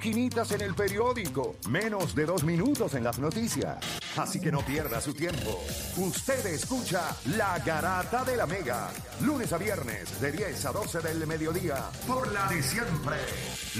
Quinitas 0.00 0.52
en 0.52 0.60
el 0.60 0.76
periódico, 0.76 1.56
menos 1.68 2.14
de 2.14 2.24
dos 2.24 2.44
minutos 2.44 2.94
en 2.94 3.02
las 3.02 3.18
noticias. 3.18 3.78
Así 4.16 4.40
que 4.40 4.52
no 4.52 4.60
pierda 4.60 5.00
su 5.00 5.12
tiempo. 5.12 5.60
Usted 5.96 6.46
escucha 6.46 7.16
La 7.36 7.58
Garata 7.58 8.22
de 8.22 8.36
la 8.36 8.46
Mega, 8.46 8.90
lunes 9.22 9.52
a 9.52 9.58
viernes 9.58 10.20
de 10.20 10.30
10 10.30 10.66
a 10.66 10.70
12 10.70 11.00
del 11.00 11.26
mediodía, 11.26 11.90
por 12.06 12.32
la 12.32 12.46
de 12.46 12.62
siempre, 12.62 13.16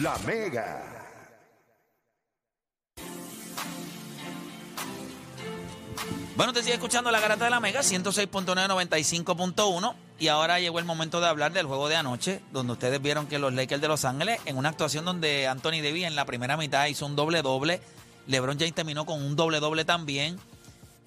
La 0.03 0.19
Mega. 0.27 1.07
Bueno, 6.35 6.53
te 6.53 6.65
sigue 6.65 6.75
escuchando 6.75 7.13
la 7.13 7.21
garata 7.21 7.45
de 7.45 7.51
la 7.51 7.61
Mega, 7.61 7.83
106.995.1. 7.83 10.08
Y 10.21 10.29
ahora 10.29 10.59
llegó 10.59 10.81
el 10.81 10.85
momento 10.85 11.21
de 11.21 11.29
hablar 11.29 11.53
del 11.53 11.67
juego 11.67 11.89
de 11.89 11.95
anoche, 11.95 12.41
donde 12.53 12.73
ustedes 12.73 13.01
vieron 13.01 13.29
que 13.29 13.39
los 13.39 13.53
Lakers 13.53 13.81
de 13.81 13.89
Los 13.89 14.05
Ángeles, 14.05 14.41
en 14.47 14.57
una 14.57 14.71
actuación 14.71 15.05
donde 15.05 15.47
Anthony 15.47 15.81
Davis 15.83 16.05
en 16.05 16.17
la 16.17 16.25
primera 16.25 16.57
mitad 16.57 16.87
hizo 16.87 17.07
un 17.07 17.15
doble-doble, 17.15 17.81
LeBron 18.27 18.59
James 18.59 18.75
terminó 18.75 19.07
con 19.07 19.23
un 19.23 19.37
doble-doble 19.37 19.85
también. 19.85 20.39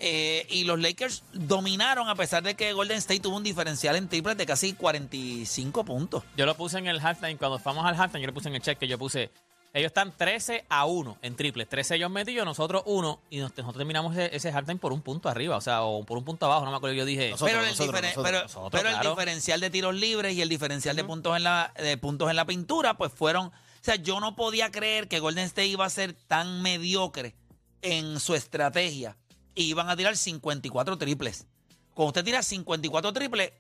Eh, 0.04 0.48
y 0.50 0.64
los 0.64 0.80
Lakers 0.80 1.24
dominaron 1.34 2.10
a 2.10 2.16
pesar 2.16 2.42
de 2.42 2.56
que 2.56 2.74
Golden 2.74 2.98
State 2.98 3.20
tuvo 3.20 3.38
un 3.38 3.44
diferencial 3.44 3.96
en 3.96 4.08
triples 4.08 4.36
de 4.36 4.48
casi 4.48 4.74
45 4.74 5.86
puntos. 5.86 6.24
Yo 6.36 6.48
lo 6.48 6.56
puse 6.56 6.80
en 6.80 6.88
el 6.88 7.00
halftime, 7.00 7.38
cuando 7.38 7.60
fuimos 7.60 7.86
al 7.86 8.00
halftime, 8.00 8.22
yo 8.22 8.28
le 8.28 8.34
puse 8.34 8.50
en 8.50 8.56
el 8.56 8.62
check 8.62 8.80
que 8.80 8.88
yo 8.88 8.98
puse, 8.98 9.30
ellos 9.74 9.88
están 9.88 10.12
13 10.16 10.66
a 10.70 10.86
1 10.86 11.18
en 11.22 11.36
triples, 11.36 11.68
13 11.70 11.96
ellos 11.96 12.12
metidos, 12.12 12.46
nosotros 12.46 12.84
1, 12.86 13.22
y 13.30 13.38
nos- 13.40 13.52
nosotros 13.52 13.78
terminamos 13.78 14.16
ese, 14.18 14.36
ese 14.36 14.52
halftime 14.52 14.80
por 14.80 14.92
un 14.94 15.02
punto 15.02 15.30
arriba, 15.30 15.56
o 15.58 15.62
sea, 15.62 15.84
o 15.84 16.04
por 16.04 16.18
un 16.18 16.26
punto 16.26 16.46
abajo, 16.46 16.66
no 16.66 16.72
me 16.72 16.78
acuerdo, 16.78 16.96
yo 16.96 17.06
dije, 17.06 17.32
Nosotros, 17.32 17.50
pero 17.52 17.64
el, 17.64 17.70
nosotros, 17.70 17.88
diferen- 17.96 18.10
nosotros, 18.10 18.26
pero- 18.32 18.42
nosotros, 18.44 18.70
pero 18.72 18.90
el 18.90 18.96
claro. 18.96 19.10
diferencial 19.12 19.60
de 19.62 19.70
tiros 19.70 19.96
libres 19.96 20.36
y 20.36 20.42
el 20.42 20.50
diferencial 20.50 20.96
de 20.96 21.04
puntos 21.04 21.38
en 21.38 21.44
la 21.44 21.74
de 21.78 21.98
puntos 21.98 22.30
en 22.30 22.36
la 22.36 22.46
pintura, 22.46 22.98
pues 22.98 23.12
fueron, 23.14 23.48
o 23.48 23.52
sea, 23.84 23.96
yo 23.96 24.20
no 24.20 24.36
podía 24.36 24.72
creer 24.72 25.08
que 25.08 25.20
Golden 25.20 25.46
State 25.46 25.68
iba 25.68 25.86
a 25.86 25.90
ser 25.90 26.14
tan 26.14 26.62
mediocre 26.62 27.36
en 27.82 28.20
su 28.20 28.36
estrategia 28.36 29.16
y 29.56 29.64
iban 29.64 29.90
a 29.90 29.96
tirar 29.96 30.16
54 30.18 30.98
triples. 30.98 31.48
Cuando 31.94 32.10
usted 32.10 32.24
tira 32.24 32.42
54 32.44 33.12
triples, 33.12 33.52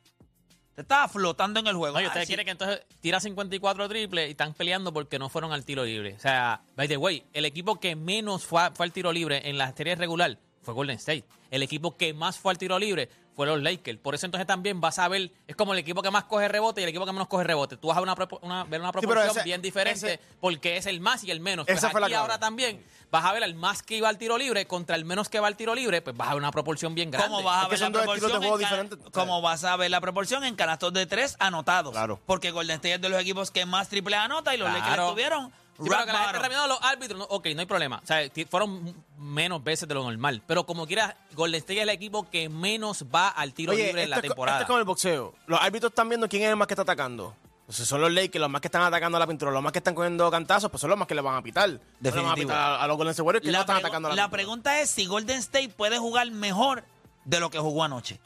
te 0.75 0.81
estaba 0.81 1.07
flotando 1.07 1.59
en 1.59 1.67
el 1.67 1.75
juego. 1.75 1.97
Ustedes 1.97 2.27
sí. 2.27 2.27
quieren 2.27 2.45
que 2.45 2.51
entonces 2.51 2.81
tira 3.01 3.19
54 3.19 3.89
triples 3.89 4.27
y 4.27 4.31
están 4.31 4.53
peleando 4.53 4.93
porque 4.93 5.19
no 5.19 5.29
fueron 5.29 5.51
al 5.51 5.65
tiro 5.65 5.83
libre. 5.83 6.13
O 6.15 6.19
sea, 6.19 6.61
by 6.75 6.87
the 6.87 6.97
way, 6.97 7.23
el 7.33 7.45
equipo 7.45 7.79
que 7.79 7.95
menos 7.95 8.45
fue, 8.45 8.61
a- 8.61 8.71
fue 8.71 8.85
al 8.85 8.91
tiro 8.93 9.11
libre 9.11 9.49
en 9.49 9.57
la 9.57 9.71
serie 9.73 9.95
regular 9.95 10.37
fue 10.61 10.73
Golden 10.73 10.97
State. 10.97 11.25
El 11.49 11.63
equipo 11.63 11.97
que 11.97 12.13
más 12.13 12.37
fue 12.39 12.51
al 12.51 12.57
tiro 12.57 12.77
libre 12.79 13.09
fue 13.35 13.47
los 13.47 13.61
Lakers. 13.61 13.97
Por 13.99 14.13
eso 14.13 14.25
entonces 14.25 14.45
también 14.45 14.81
vas 14.81 14.99
a 14.99 15.07
ver, 15.07 15.31
es 15.47 15.55
como 15.55 15.73
el 15.73 15.79
equipo 15.79 16.01
que 16.01 16.11
más 16.11 16.25
coge 16.25 16.47
rebote 16.47 16.81
y 16.81 16.83
el 16.83 16.89
equipo 16.89 17.05
que 17.05 17.11
menos 17.13 17.27
coge 17.27 17.43
rebote. 17.45 17.77
Tú 17.77 17.87
vas 17.87 17.97
a 17.97 18.01
ver 18.01 18.09
una, 18.09 18.27
una- 18.41 18.63
ver 18.65 18.81
una 18.81 18.91
proporción 18.91 19.29
ese- 19.31 19.43
bien 19.43 19.61
diferente 19.61 20.13
ese- 20.15 20.19
porque 20.39 20.77
es 20.77 20.85
el 20.85 20.99
más 20.99 21.23
y 21.23 21.31
el 21.31 21.39
menos. 21.39 21.67
Esa 21.67 21.89
Pues 21.89 21.91
fue 21.93 22.03
aquí 22.05 22.13
ahora 22.13 22.39
también 22.39 22.83
vas 23.09 23.25
a 23.25 23.33
ver 23.33 23.43
al 23.43 23.55
más 23.55 23.83
que 23.83 23.95
iba 23.97 24.07
al 24.09 24.17
tiro 24.17 24.37
libre 24.37 24.65
contra 24.67 24.95
el 24.95 25.05
menos 25.05 25.29
que 25.29 25.39
va 25.39 25.47
al 25.47 25.55
tiro 25.57 25.73
libre, 25.75 26.01
pues 26.01 26.15
vas 26.15 26.27
a 26.29 26.31
ver 26.33 26.41
una 26.41 26.51
proporción 26.51 26.93
bien 26.93 27.09
grande. 27.09 27.29
¿Cómo 27.29 27.43
vas 27.43 27.65
a 27.65 27.67
ver 27.69 27.79
la 27.79 27.89
proporción? 27.91 28.31
juego 28.41 28.59
en. 28.59 28.89
¿Cómo 29.11 29.41
vas 29.41 29.63
a 29.63 29.75
ver 29.77 29.91
la 29.91 30.01
proporción 30.01 30.43
en 30.43 30.55
canastos 30.55 30.93
de 30.93 31.05
tres 31.05 31.35
anotados? 31.39 31.91
Claro. 31.93 32.19
Porque 32.25 32.51
Golden 32.51 32.75
State 32.75 32.95
es 32.95 33.01
de 33.01 33.09
los 33.09 33.19
equipos 33.21 33.49
que 33.51 33.65
más 33.65 33.87
triple 33.89 34.15
anota 34.17 34.53
y 34.53 34.57
los 34.57 34.67
Lakers 34.69 34.87
Claro. 34.87 35.03
estuvieron 35.07 35.51
Sí, 35.81 35.87
pero 35.89 36.05
que 36.05 36.11
la 36.11 36.19
gente 36.33 36.67
los 36.67 36.79
árbitros, 36.83 37.17
no, 37.17 37.25
ok, 37.25 37.47
no 37.55 37.61
hay 37.61 37.65
problema. 37.65 38.01
O 38.03 38.05
sea, 38.05 38.29
fueron 38.49 38.93
menos 39.21 39.63
veces 39.63 39.87
de 39.87 39.93
lo 39.95 40.03
normal. 40.03 40.41
Pero 40.47 40.65
como 40.65 40.85
quiera, 40.87 41.15
Golden 41.33 41.59
State 41.59 41.77
es 41.77 41.83
el 41.83 41.89
equipo 41.89 42.29
que 42.29 42.49
menos 42.49 43.05
va 43.13 43.29
al 43.29 43.53
tiro 43.53 43.73
Oye, 43.73 43.87
libre 43.87 44.03
en 44.03 44.09
la 44.09 44.15
esto 44.17 44.27
es 44.27 44.31
temporada. 44.31 44.57
esto 44.57 44.63
es 44.63 44.67
como 44.67 44.79
el 44.79 44.85
boxeo. 44.85 45.33
Los 45.47 45.61
árbitros 45.61 45.91
están 45.91 46.09
viendo 46.09 46.27
quién 46.27 46.43
es 46.43 46.49
el 46.49 46.55
más 46.55 46.67
que 46.67 46.73
está 46.73 46.81
atacando. 46.81 47.35
Son 47.69 48.01
los 48.01 48.11
Lakers, 48.11 48.41
los 48.41 48.49
más 48.49 48.59
que 48.59 48.67
están 48.67 48.81
atacando 48.81 49.15
a 49.15 49.19
la 49.19 49.27
pintura, 49.27 49.49
los 49.49 49.63
más 49.63 49.71
que 49.71 49.79
están 49.79 49.95
cogiendo 49.95 50.29
cantazos, 50.29 50.69
pues 50.69 50.81
son 50.81 50.89
los 50.89 50.99
más 50.99 51.07
que 51.07 51.15
le 51.15 51.21
van 51.21 51.37
a 51.37 51.41
pitar. 51.41 51.69
No 51.69 51.75
le 51.75 51.79
van 51.79 51.87
a 51.93 52.01
Definitivo. 52.01 52.35
pitar 52.49 52.57
a, 52.57 52.83
a 52.83 52.87
los 52.87 52.97
Golden 52.97 53.11
State 53.11 53.25
Warriors 53.25 53.41
que 53.45 53.47
no 53.47 53.53
La, 53.53 53.59
están 53.61 53.77
pregu- 53.77 53.79
atacando 53.79 54.07
a 54.07 54.09
la, 54.11 54.15
la 54.15 54.23
pintura. 54.23 54.37
pregunta 54.37 54.81
es 54.81 54.89
si 54.89 55.05
Golden 55.05 55.37
State 55.39 55.69
puede 55.69 55.97
jugar 55.97 56.29
mejor 56.31 56.83
de 57.23 57.39
lo 57.39 57.49
que 57.49 57.59
jugó 57.59 57.85
anoche. 57.85 58.19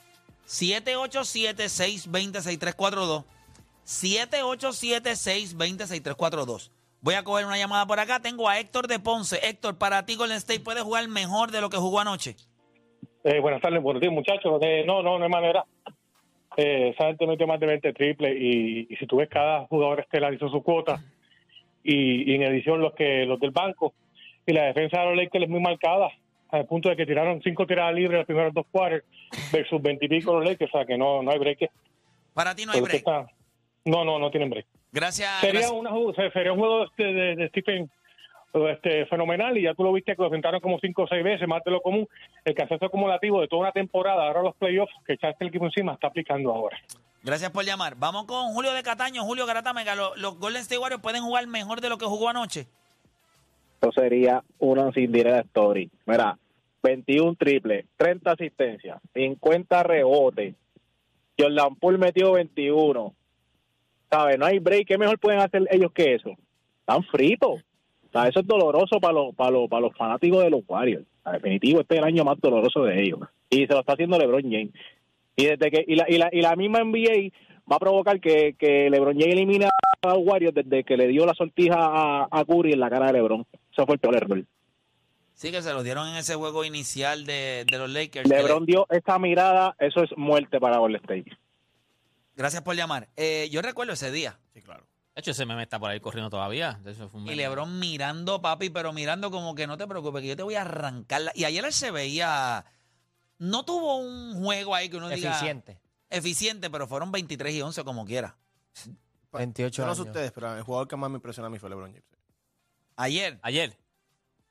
787-620-6342. 0.48 3.24
787-620-6342. 3.86 6.70
Voy 7.06 7.14
a 7.14 7.24
coger 7.24 7.46
una 7.46 7.56
llamada 7.56 7.86
por 7.86 8.00
acá. 8.00 8.20
Tengo 8.20 8.50
a 8.50 8.60
Héctor 8.60 8.88
de 8.88 8.98
Ponce. 8.98 9.38
Héctor, 9.48 9.78
para 9.78 10.08
ti 10.08 10.16
Golden 10.16 10.38
State 10.38 10.62
puede 10.62 10.82
jugar 10.82 11.08
mejor 11.08 11.52
de 11.52 11.62
lo 11.62 11.70
que 11.70 11.78
jugó 11.78 12.00
anoche. 12.00 12.36
Eh, 13.24 13.40
buenas 13.40 13.62
tardes, 13.62 13.80
buenos 13.84 14.02
días, 14.02 14.12
muchachos. 14.12 14.60
Eh, 14.64 14.84
no, 14.88 15.04
no, 15.04 15.20
no 15.20 15.24
hay 15.26 15.30
manera. 15.30 15.64
Eh, 16.58 16.90
esa 16.96 17.06
gente 17.06 17.28
metió 17.28 17.46
más 17.46 17.60
de 17.60 17.68
20 17.68 17.94
triples 17.94 18.36
y, 18.36 18.88
y 18.92 18.96
si 18.96 19.06
tú 19.06 19.18
ves 19.18 19.30
cada 19.30 19.68
jugador 19.68 20.00
estelar 20.00 20.34
hizo 20.34 20.50
su 20.50 20.64
cuota 20.64 21.00
y, 21.84 22.32
y 22.32 22.34
en 22.36 22.42
edición 22.42 22.82
los 22.82 22.96
que 22.96 23.24
los 23.28 23.40
del 23.40 23.52
banco 23.52 23.94
y 24.48 24.54
la 24.54 24.64
defensa 24.64 25.02
de 25.02 25.06
los 25.06 25.16
Lakers 25.16 25.44
es 25.44 25.50
muy 25.50 25.60
marcada 25.60 26.10
al 26.50 26.66
punto 26.66 26.90
de 26.90 26.96
que 26.96 27.06
tiraron 27.06 27.40
cinco 27.44 27.68
tiradas 27.68 27.94
libres 27.94 28.18
los 28.18 28.26
primeros 28.26 28.52
dos 28.52 28.66
quarters 28.72 29.06
versus 29.52 29.80
20 29.80 30.06
y 30.06 30.10
pico 30.10 30.34
los 30.40 30.44
Lakers, 30.50 30.74
o 30.74 30.78
sea 30.80 30.88
que 30.88 30.98
no, 30.98 31.22
no 31.22 31.30
hay 31.30 31.38
break. 31.38 31.70
Para 32.34 32.56
ti 32.56 32.66
no 32.66 32.72
hay 32.72 32.82
break. 32.82 32.98
está- 32.98 33.28
no, 33.86 34.04
no, 34.04 34.18
no 34.18 34.32
tienen 34.32 34.50
break. 34.50 34.66
Gracias. 34.96 35.30
Sería, 35.42 35.60
gracias. 35.60 35.72
una, 35.72 35.92
sería 36.32 36.54
un 36.54 36.60
juego 36.60 36.86
de, 36.98 37.04
de, 37.04 37.36
de 37.36 37.50
Stephen 37.50 37.92
este, 38.54 39.06
fenomenal 39.08 39.58
y 39.58 39.64
ya 39.64 39.74
tú 39.74 39.84
lo 39.84 39.92
viste 39.92 40.16
que 40.16 40.22
lo 40.22 40.28
enfrentaron 40.28 40.62
como 40.62 40.80
cinco 40.80 41.04
o 41.04 41.08
seis 41.08 41.22
veces, 41.22 41.46
más 41.50 41.62
de 41.66 41.72
lo 41.72 41.82
común. 41.82 42.08
El 42.46 42.56
cansancio 42.56 42.88
acumulativo 42.88 43.42
de 43.42 43.50
toda 43.50 43.64
una 43.64 43.72
temporada, 43.74 44.26
ahora 44.26 44.42
los 44.42 44.56
playoffs, 44.56 44.94
que 45.06 45.14
echaste 45.14 45.44
el 45.44 45.50
equipo 45.50 45.66
encima, 45.66 45.94
está 45.94 46.08
aplicando 46.08 46.50
ahora. 46.54 46.78
Gracias 47.24 47.52
por 47.52 47.66
llamar. 47.66 47.96
Vamos 47.98 48.24
con 48.24 48.54
Julio 48.54 48.72
de 48.72 48.84
Cataño. 48.84 49.24
Julio 49.24 49.46
Garatamega. 49.46 49.96
Los, 49.96 50.18
los 50.18 50.40
Golden 50.40 50.62
State 50.62 50.80
Warriors 50.80 51.02
pueden 51.02 51.24
jugar 51.24 51.46
mejor 51.48 51.82
de 51.82 51.90
lo 51.90 51.98
que 51.98 52.06
jugó 52.06 52.30
anoche. 52.30 52.68
Eso 53.82 53.92
sería 53.92 54.44
una 54.60 54.94
sin 54.94 55.14
story. 55.14 55.92
Mira, 56.06 56.38
21 56.84 57.36
triple, 57.36 57.86
30 57.98 58.32
asistencias, 58.32 59.02
50 59.14 59.84
rebotes. 59.84 60.56
Jordan 61.38 61.76
Poole 61.76 61.98
metió 61.98 62.32
21. 62.32 63.14
¿Sabes? 64.10 64.38
No 64.38 64.46
hay 64.46 64.60
break. 64.60 64.88
¿Qué 64.88 64.98
mejor 64.98 65.20
pueden 65.20 65.40
hacer 65.40 65.68
ellos 65.72 65.92
que 65.92 66.16
eso? 66.16 66.32
Están 66.80 67.04
fritos. 67.04 67.62
O 67.62 68.12
sea, 68.12 68.28
eso 68.30 68.40
es 68.40 68.48
doloroso 68.48 69.00
para 69.00 69.14
los, 69.14 69.36
para 69.36 69.52
los, 69.52 69.70
para 69.70 69.82
los 69.82 69.96
fanáticos 69.98 70.44
de 70.44 70.50
los 70.50 70.62
Warriors. 70.68 71.06
A 71.24 71.34
definitivo, 71.34 71.82
este 71.82 71.96
es 71.96 72.00
el 72.02 72.06
año 72.08 72.24
más 72.24 72.40
doloroso 72.40 72.84
de 72.84 73.02
ellos. 73.02 73.20
Y 73.50 73.66
se 73.66 73.74
lo 73.74 73.80
está 73.80 73.94
haciendo 73.94 74.18
LeBron 74.18 74.44
James. 74.44 74.70
Y 75.36 75.46
desde 75.48 75.70
que 75.72 75.84
y 75.88 75.96
la, 75.96 76.06
y 76.10 76.18
la, 76.18 76.30
y 76.32 76.42
la 76.42 76.56
misma 76.56 76.80
NBA 76.84 77.32
va 77.70 77.76
a 77.78 77.80
provocar 77.80 78.20
que, 78.22 78.56
que 78.58 78.90
LeBron 78.90 79.18
James 79.20 79.34
elimine 79.34 79.66
a 79.66 80.08
los 80.08 80.20
Warriors 80.20 80.54
desde 80.54 80.84
que 80.84 80.96
le 80.96 81.08
dio 81.08 81.26
la 81.26 81.34
sortija 81.34 81.76
a, 81.78 82.28
a 82.32 82.46
Curry 82.46 82.74
en 82.74 82.80
la 82.80 82.90
cara 82.90 83.08
de 83.08 83.14
LeBron. 83.14 83.46
Eso 83.74 83.86
fue 83.86 83.96
el 83.96 84.00
peor 84.00 84.16
error. 84.18 84.44
Sí, 85.34 85.52
que 85.52 85.62
se 85.62 85.74
los 85.74 85.84
dieron 85.84 86.08
en 86.08 86.16
ese 86.16 86.36
juego 86.36 86.64
inicial 86.64 87.26
de, 87.26 87.66
de 87.70 87.78
los 87.78 87.90
Lakers. 87.90 88.30
LeBron 88.30 88.62
le- 88.66 88.72
dio 88.72 88.88
esta 88.92 89.20
mirada, 89.20 89.76
eso 89.80 90.02
es 90.04 90.12
muerte 90.16 90.60
para 90.62 90.78
Golden 90.78 91.02
State. 91.02 91.26
Gracias 92.36 92.62
por 92.64 92.76
llamar. 92.76 93.10
Eh, 93.16 93.48
yo 93.52 93.62
recuerdo 93.62 93.94
ese 93.94 94.12
día. 94.12 94.40
Sí, 94.54 94.62
claro. 94.62 94.86
De 95.16 95.22
hecho, 95.22 95.32
ese 95.32 95.46
meme 95.46 95.64
está 95.64 95.80
por 95.80 95.90
ahí 95.90 96.00
corriendo 96.02 96.30
todavía. 96.30 96.80
Eso 96.86 97.08
fue 97.08 97.22
un 97.22 97.28
Y. 97.28 97.36
LeBron 97.36 97.80
mirando, 97.80 98.42
papi, 98.42 98.70
pero 98.70 98.92
mirando 98.92 99.32
como 99.32 99.56
que 99.56 99.66
no 99.68 99.78
te 99.78 99.88
preocupes, 99.88 100.22
que 100.22 100.28
yo 100.28 100.36
te 100.36 100.44
voy 100.44 100.56
a 100.56 100.62
arrancar. 100.62 101.22
la- 101.22 101.32
Y 101.36 101.46
ayer 101.46 101.64
él 101.64 101.72
se 101.74 101.92
veía. 101.92 102.66
No 103.38 103.64
tuvo 103.64 103.98
un 103.98 104.44
juego 104.44 104.76
ahí 104.76 104.90
que 104.90 104.98
uno 104.98 105.08
diga. 105.10 105.30
Eficiente. 105.32 105.80
Eficiente, 106.10 106.70
pero 106.70 106.88
fueron 106.88 107.12
23 107.12 107.54
y 107.56 107.62
11 107.62 107.84
como 107.86 108.06
quiera. 108.06 108.38
28 109.32 109.82
Yo 109.82 109.86
no 109.88 109.96
sé 109.96 110.02
años. 110.02 110.08
ustedes, 110.16 110.32
pero 110.34 110.56
el 110.58 110.64
jugador 110.64 110.88
que 110.88 110.96
más 110.98 111.10
me 111.10 111.16
impresiona 111.18 111.48
a 111.48 111.50
mí 111.50 111.60
fue 111.60 111.70
LeBron 111.70 111.92
James. 111.92 112.06
Ayer. 112.98 113.40
Ayer. 113.42 113.78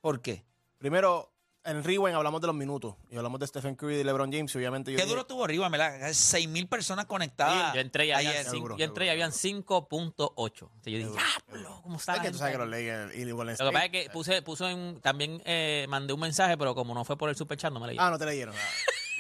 ¿Por 0.01 0.21
qué? 0.23 0.45
Primero, 0.79 1.34
en 1.65 1.83
Rewind 1.83 2.15
hablamos 2.17 2.41
de 2.41 2.47
los 2.47 2.57
minutos 2.57 2.95
y 3.11 3.17
hablamos 3.17 3.41
de 3.41 3.47
Stephen 3.47 3.75
Curry 3.75 3.95
y 3.95 3.99
de 3.99 4.05
LeBron 4.05 4.31
James 4.33 4.55
y 4.55 4.59
obviamente 4.59 4.93
yo 4.93 4.97
Qué 4.97 5.03
dije- 5.05 5.09
duro 5.11 5.23
estuvo 5.23 5.45
arriba, 5.45 5.69
¿verdad? 5.69 6.11
6 6.13 6.49
mil 6.49 6.67
personas 6.69 7.07
conectadas. 7.07 7.75
Yo 7.75 7.81
entré 7.81 8.07
y 8.07 8.13
habían, 8.13 8.45
cinco- 8.45 8.77
yo 8.77 8.85
entré 8.85 9.07
y 9.07 9.09
habían 9.09 9.33
5.8. 9.33 10.69
Entonces 10.75 10.93
yo 10.93 10.99
dije, 10.99 11.11
diablo, 11.11 11.81
¿cómo 11.83 11.97
está 11.97 12.13
Es 12.13 12.19
la 12.19 12.25
que 12.25 12.31
tú 12.33 12.39
sabes 12.39 12.53
que 12.53 12.59
los 12.59 12.73
ahí?" 12.73 12.87
Lakers 12.87 13.17
y 13.17 13.31
Golden 13.31 13.57
Lo 13.59 13.67
que 13.67 13.73
pasa 13.73 13.85
es 13.87 13.91
que 13.91 14.11
puse, 14.11 14.43
puso 14.43 14.69
en, 14.69 15.01
también 15.01 15.43
eh, 15.45 15.87
mandé 15.89 16.13
un 16.13 16.21
mensaje, 16.21 16.57
pero 16.59 16.75
como 16.75 16.95
no 16.95 17.05
fue 17.05 17.17
por 17.17 17.31
el 17.31 17.37
superchat, 17.37 17.73
no 17.73 17.81
me 17.81 17.87
leí. 17.89 17.97
Ah, 17.99 18.11
no 18.11 18.19
te 18.19 18.27
leyeron. 18.27 18.55
Ah, 18.55 18.61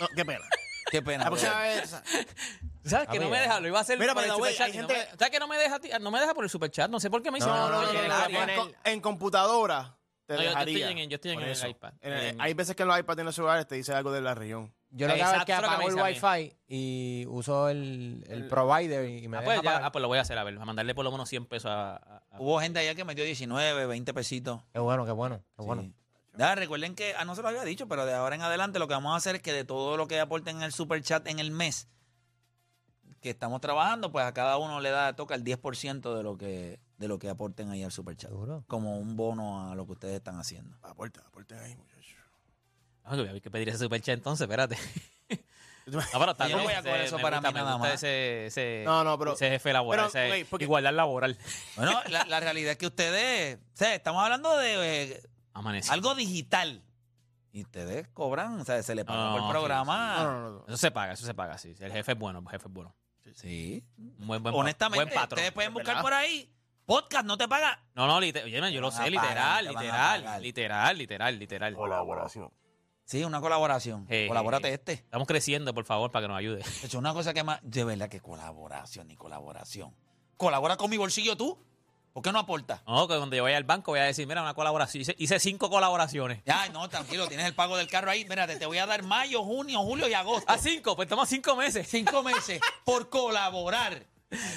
No, 0.00 0.08
qué 0.14 0.24
pena. 0.24 0.44
Qué 0.90 1.02
pena. 1.02 1.24
La 1.24 1.30
próxima 1.30 1.52
brother. 1.54 1.80
vez. 1.80 1.90
¿Sabes 2.84 3.08
que 3.08 3.16
A 3.16 3.20
no 3.20 3.28
me 3.30 3.38
eh. 3.38 3.40
deja? 3.40 3.58
Lo 3.58 3.66
iba 3.66 3.78
a 3.78 3.80
hacer 3.80 3.98
Mira, 3.98 4.14
por 4.14 4.22
el 4.22 4.30
superchat. 4.30 4.70
¿Sabes 5.18 5.30
que 5.30 5.40
no 5.40 5.48
me 5.48 5.56
deja? 5.56 5.80
No 5.98 6.10
me 6.12 6.20
deja 6.20 6.34
por 6.34 6.44
el 6.44 6.50
superchat. 6.50 6.88
No 6.90 7.00
sé 7.00 7.10
por 7.10 7.20
qué 7.22 7.32
me 7.32 7.38
dice. 7.38 7.48
No, 7.48 7.68
no, 7.70 7.82
no, 7.82 8.28
en, 8.38 8.76
en 8.84 9.00
computadora 9.00 9.96
te 10.26 10.34
No, 10.34 10.42
yo- 10.42 10.52
yo 10.52 10.58
estoy 10.58 10.82
en 10.82 10.98
el- 10.98 11.08
yo 11.08 11.14
estoy 11.16 11.30
en 11.32 11.36
Por 11.38 11.44
el 11.44 11.50
eso. 11.52 11.68
iPad. 11.68 11.92
En 12.00 12.12
el- 12.12 12.24
En- 12.26 12.40
hay 12.40 12.54
veces 12.54 12.74
que 12.76 12.82
en 12.82 12.88
los 12.88 12.98
iPads 12.98 13.18
en 13.18 13.24
los 13.26 13.34
celulares 13.34 13.66
te 13.66 13.74
dice 13.74 13.92
algo 13.94 14.10
de 14.12 14.20
la 14.20 14.34
región. 14.34 14.72
Yo 14.90 15.08
lo 15.08 15.14
que 15.14 15.22
hago 15.22 15.38
es 15.38 15.44
que 15.44 15.52
apago 15.52 15.88
el 15.88 15.94
Wi-Fi 15.96 16.56
y 16.68 17.24
uso 17.28 17.68
el, 17.68 18.24
el 18.28 18.42
El- 18.44 18.48
provider 18.48 19.08
y 19.08 19.26
me 19.28 19.38
Ah, 19.38 19.40
deja 19.40 19.52
pues, 19.54 19.62
ya, 19.64 19.86
ah, 19.86 19.92
pues 19.92 20.00
lo 20.02 20.08
voy 20.08 20.18
a 20.18 20.20
hacer, 20.20 20.38
a 20.38 20.44
ver, 20.44 20.56
a 20.56 20.64
mandarle 20.64 20.94
por 20.94 21.04
lo 21.04 21.10
menos 21.10 21.28
100 21.28 21.46
pesos 21.46 21.70
a... 21.70 21.96
a- 21.96 22.22
a- 22.30 22.40
Hubo 22.40 22.60
gente 22.60 22.78
allá 22.78 22.94
que 22.94 23.04
metió 23.04 23.24
19, 23.24 23.86
20 23.86 24.14
pesitos. 24.14 24.62
Qué 24.72 24.78
bueno, 24.78 25.04
qué 25.04 25.10
bueno, 25.12 25.42
qué 25.56 25.64
bueno. 25.64 25.92
Ya, 26.36 26.54
recuerden 26.54 26.94
que, 26.94 27.14
a 27.14 27.24
no 27.24 27.34
se 27.34 27.42
lo 27.42 27.48
había 27.48 27.64
dicho, 27.64 27.86
pero 27.88 28.06
de 28.06 28.14
ahora 28.14 28.34
en 28.36 28.42
adelante 28.42 28.78
lo 28.78 28.88
que 28.88 28.94
vamos 28.94 29.12
a 29.14 29.16
hacer 29.16 29.36
es 29.36 29.42
que 29.42 29.52
de 29.52 29.64
todo 29.64 29.96
lo 29.96 30.06
que 30.08 30.18
aporten 30.20 30.56
en 30.58 30.62
el 30.62 30.72
super 30.72 31.00
chat 31.02 31.26
en 31.28 31.38
el 31.38 31.50
mes 31.50 31.88
que 33.20 33.30
estamos 33.30 33.60
trabajando, 33.60 34.12
pues 34.12 34.24
a 34.24 34.34
cada 34.34 34.58
uno 34.58 34.80
le 34.80 34.90
da, 34.90 35.14
toca 35.16 35.34
el 35.34 35.42
10% 35.44 36.14
de 36.16 36.22
lo 36.22 36.36
que 36.36 36.78
de 36.98 37.08
lo 37.08 37.18
que 37.18 37.28
aporten 37.28 37.70
ahí 37.70 37.82
al 37.82 37.92
Super 37.92 38.16
Chat. 38.16 38.30
Seguro. 38.30 38.64
Como 38.68 38.98
un 38.98 39.16
bono 39.16 39.70
a 39.70 39.74
lo 39.74 39.84
que 39.86 39.92
ustedes 39.92 40.14
están 40.16 40.38
haciendo. 40.38 40.76
Aporten, 40.82 41.22
aporten 41.26 41.58
ahí, 41.58 41.74
muchachos. 41.76 42.14
Ah, 43.04 43.16
que 43.16 43.28
hay 43.28 43.40
que 43.40 43.50
pedir 43.50 43.68
ese 43.68 43.78
superchat 43.78 44.14
entonces, 44.14 44.44
espérate. 44.44 44.76
No, 45.86 45.98
pero 46.12 46.30
está 46.32 46.48
Yo 46.48 46.56
no 46.56 46.62
voy 46.62 46.72
a 46.72 46.78
coger 46.78 46.94
ese- 46.96 47.04
eso 47.06 47.18
para 47.18 47.36
gusta, 47.38 47.50
mí 47.52 47.54
nada 47.58 47.76
más. 47.78 47.94
Ese, 47.94 48.46
ese, 48.46 48.82
No, 48.86 49.04
no, 49.04 49.18
pero- 49.18 49.34
ese 49.34 49.50
jefe 49.50 49.72
laboral, 49.72 50.08
pero, 50.12 50.32
ese 50.34 50.46
igualdad 50.64 50.94
laboral. 50.94 51.36
Bueno, 51.76 52.00
la, 52.08 52.24
la 52.24 52.40
realidad 52.40 52.72
es 52.72 52.78
que 52.78 52.86
ustedes, 52.86 53.56
o 53.58 53.76
sea, 53.76 53.94
estamos 53.94 54.22
hablando 54.22 54.56
de 54.56 55.02
eh, 55.12 55.22
Amanece. 55.52 55.92
algo 55.92 56.14
digital. 56.14 56.82
Y 57.52 57.60
ustedes 57.62 58.08
cobran, 58.08 58.58
o 58.60 58.64
sea, 58.64 58.82
se 58.82 58.94
le 58.96 59.04
paga 59.04 59.26
No, 59.26 59.32
por 59.36 59.42
sí, 59.42 59.50
programa. 59.50 60.16
No, 60.16 60.24
no, 60.24 60.40
no. 60.40 60.50
no. 60.60 60.64
Eso 60.66 60.76
se 60.76 60.90
paga, 60.90 61.12
eso 61.12 61.24
se 61.26 61.34
paga, 61.34 61.56
sí. 61.58 61.74
El 61.78 61.92
jefe 61.92 62.12
es 62.12 62.18
bueno, 62.18 62.38
el 62.40 62.48
jefe 62.48 62.66
es 62.66 62.72
bueno. 62.72 62.96
Sí. 63.34 63.84
Un 63.98 64.26
buen, 64.26 64.42
buen, 64.42 64.54
Honestamente, 64.54 65.04
buen 65.04 65.14
patrón. 65.14 65.38
ustedes 65.38 65.52
pueden 65.52 65.72
buscar 65.72 65.94
verdad. 65.96 66.02
por 66.02 66.12
ahí. 66.14 66.50
Podcast 66.86 67.24
no 67.24 67.38
te 67.38 67.48
paga. 67.48 67.82
No, 67.94 68.06
no, 68.06 68.16
oye, 68.16 68.32
yo 68.72 68.80
lo 68.80 68.90
sé, 68.90 69.10
literal, 69.10 69.66
literal, 69.66 70.42
literal, 70.42 70.98
literal, 70.98 71.38
literal. 71.38 71.74
Colaboración. 71.74 72.50
Sí, 73.04 73.22
una 73.24 73.40
colaboración. 73.40 74.06
Eh, 74.08 74.26
Colabórate 74.28 74.68
eh, 74.68 74.74
este. 74.74 74.92
Estamos 74.94 75.26
creciendo, 75.26 75.74
por 75.74 75.84
favor, 75.84 76.10
para 76.10 76.24
que 76.24 76.28
nos 76.28 76.38
ayude. 76.38 76.58
De 76.58 76.86
hecho, 76.86 76.98
una 76.98 77.12
cosa 77.12 77.32
que 77.34 77.42
más. 77.42 77.60
De 77.62 77.84
verdad 77.84 78.08
que 78.08 78.20
colaboración 78.20 79.08
ni 79.08 79.16
colaboración. 79.16 79.94
Colabora 80.36 80.76
con 80.76 80.90
mi 80.90 80.96
bolsillo 80.96 81.36
tú. 81.36 81.58
¿Por 82.12 82.22
qué 82.22 82.30
no 82.30 82.38
aportas? 82.38 82.80
No, 82.86 83.08
que 83.08 83.16
cuando 83.16 83.34
yo 83.34 83.42
vaya 83.42 83.56
al 83.56 83.64
banco 83.64 83.90
voy 83.90 84.00
a 84.00 84.04
decir, 84.04 84.26
mira, 84.26 84.40
una 84.40 84.54
colaboración. 84.54 85.00
Hice, 85.02 85.16
hice 85.18 85.40
cinco 85.40 85.68
colaboraciones. 85.68 86.42
Ay, 86.46 86.70
no, 86.70 86.88
tranquilo, 86.88 87.26
tienes 87.26 87.44
el 87.46 87.54
pago 87.54 87.76
del 87.76 87.88
carro 87.88 88.10
ahí. 88.10 88.24
Mírate, 88.24 88.56
te 88.56 88.66
voy 88.66 88.78
a 88.78 88.86
dar 88.86 89.02
mayo, 89.02 89.42
junio, 89.42 89.80
julio 89.80 90.08
y 90.08 90.14
agosto. 90.14 90.46
Ah, 90.46 90.56
cinco, 90.56 90.94
pues 90.94 91.06
estamos 91.06 91.28
cinco 91.28 91.56
meses. 91.56 91.88
Cinco 91.88 92.22
meses 92.22 92.60
por 92.84 93.08
colaborar. 93.10 94.06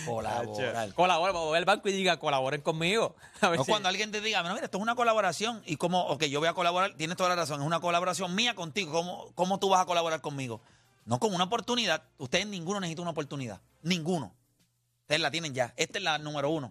Colaborar. 0.06 0.94
Colabora, 0.94 1.32
voy 1.34 1.58
al 1.58 1.66
banco 1.66 1.90
y 1.90 1.92
diga, 1.92 2.18
colaboren 2.20 2.62
conmigo. 2.62 3.16
A 3.42 3.50
ver 3.50 3.60
No 3.60 3.66
si- 3.66 3.72
cuando 3.72 3.90
alguien 3.90 4.12
te 4.12 4.22
diga, 4.22 4.42
no, 4.44 4.54
mira, 4.54 4.66
esto 4.66 4.78
es 4.78 4.82
una 4.82 4.96
colaboración. 4.96 5.62
Y 5.66 5.78
como, 5.78 6.02
ok, 6.08 6.24
yo 6.26 6.40
voy 6.40 6.50
a 6.50 6.54
colaborar, 6.54 6.94
tienes 6.96 7.18
toda 7.18 7.30
la 7.30 7.36
razón, 7.36 7.62
es 7.62 7.68
una 7.68 7.80
colaboración 7.80 8.34
mía 8.36 8.56
contigo. 8.56 8.92
¿Cómo, 8.92 9.32
cómo 9.36 9.60
tú 9.60 9.70
vas 9.70 9.82
a 9.82 9.86
colaborar 9.86 10.22
conmigo? 10.22 10.62
No 11.06 11.20
con 11.20 11.34
una 11.34 11.46
oportunidad. 11.46 12.04
Ustedes 12.18 12.48
ninguno 12.48 12.80
necesita 12.80 13.02
una 13.02 13.12
oportunidad. 13.12 13.62
Ninguno. 13.82 14.36
Ustedes 15.02 15.22
la 15.22 15.32
tienen 15.32 15.54
ya. 15.54 15.74
Esta 15.78 16.00
es 16.00 16.04
la 16.04 16.18
número 16.18 16.50
uno. 16.50 16.70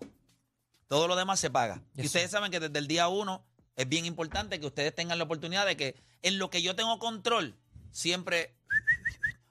Todo 0.89 1.09
lo 1.09 1.17
demás 1.17 1.41
se 1.41 1.51
paga. 1.51 1.81
Y 1.95 2.05
ustedes 2.07 2.31
saben 2.31 2.51
que 2.51 2.61
desde 2.61 2.79
el 2.79 2.87
día 2.87 3.09
uno 3.09 3.43
es 3.77 3.89
bien 3.89 4.05
importante 4.07 4.61
que 4.61 4.67
ustedes 4.67 4.95
tengan 4.95 5.19
la 5.19 5.25
oportunidad 5.25 5.67
de 5.67 5.77
que 5.77 5.97
en 6.23 6.39
lo 6.39 6.49
que 6.51 6.63
yo 6.63 6.77
tengo 6.77 6.99
control, 6.99 7.57
siempre 7.91 8.55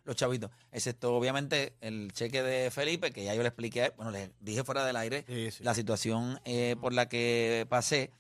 los 0.06 0.16
chavitos. 0.16 0.50
Excepto, 0.72 1.14
obviamente, 1.16 1.76
el 1.82 2.12
cheque 2.14 2.42
de 2.44 2.72
Felipe, 2.72 3.12
que 3.12 3.24
ya 3.26 3.34
yo 3.36 3.42
le 3.42 3.50
expliqué, 3.50 3.92
bueno, 3.98 4.12
le 4.12 4.32
dije 4.40 4.64
fuera 4.64 4.86
del 4.86 4.96
aire 4.96 5.26
Sí, 5.28 5.52
sí. 5.52 5.64
la 5.64 5.74
situación 5.74 6.40
eh, 6.46 6.76
por 6.80 6.94
la 6.94 7.10
que 7.10 7.66
pasé, 7.70 8.12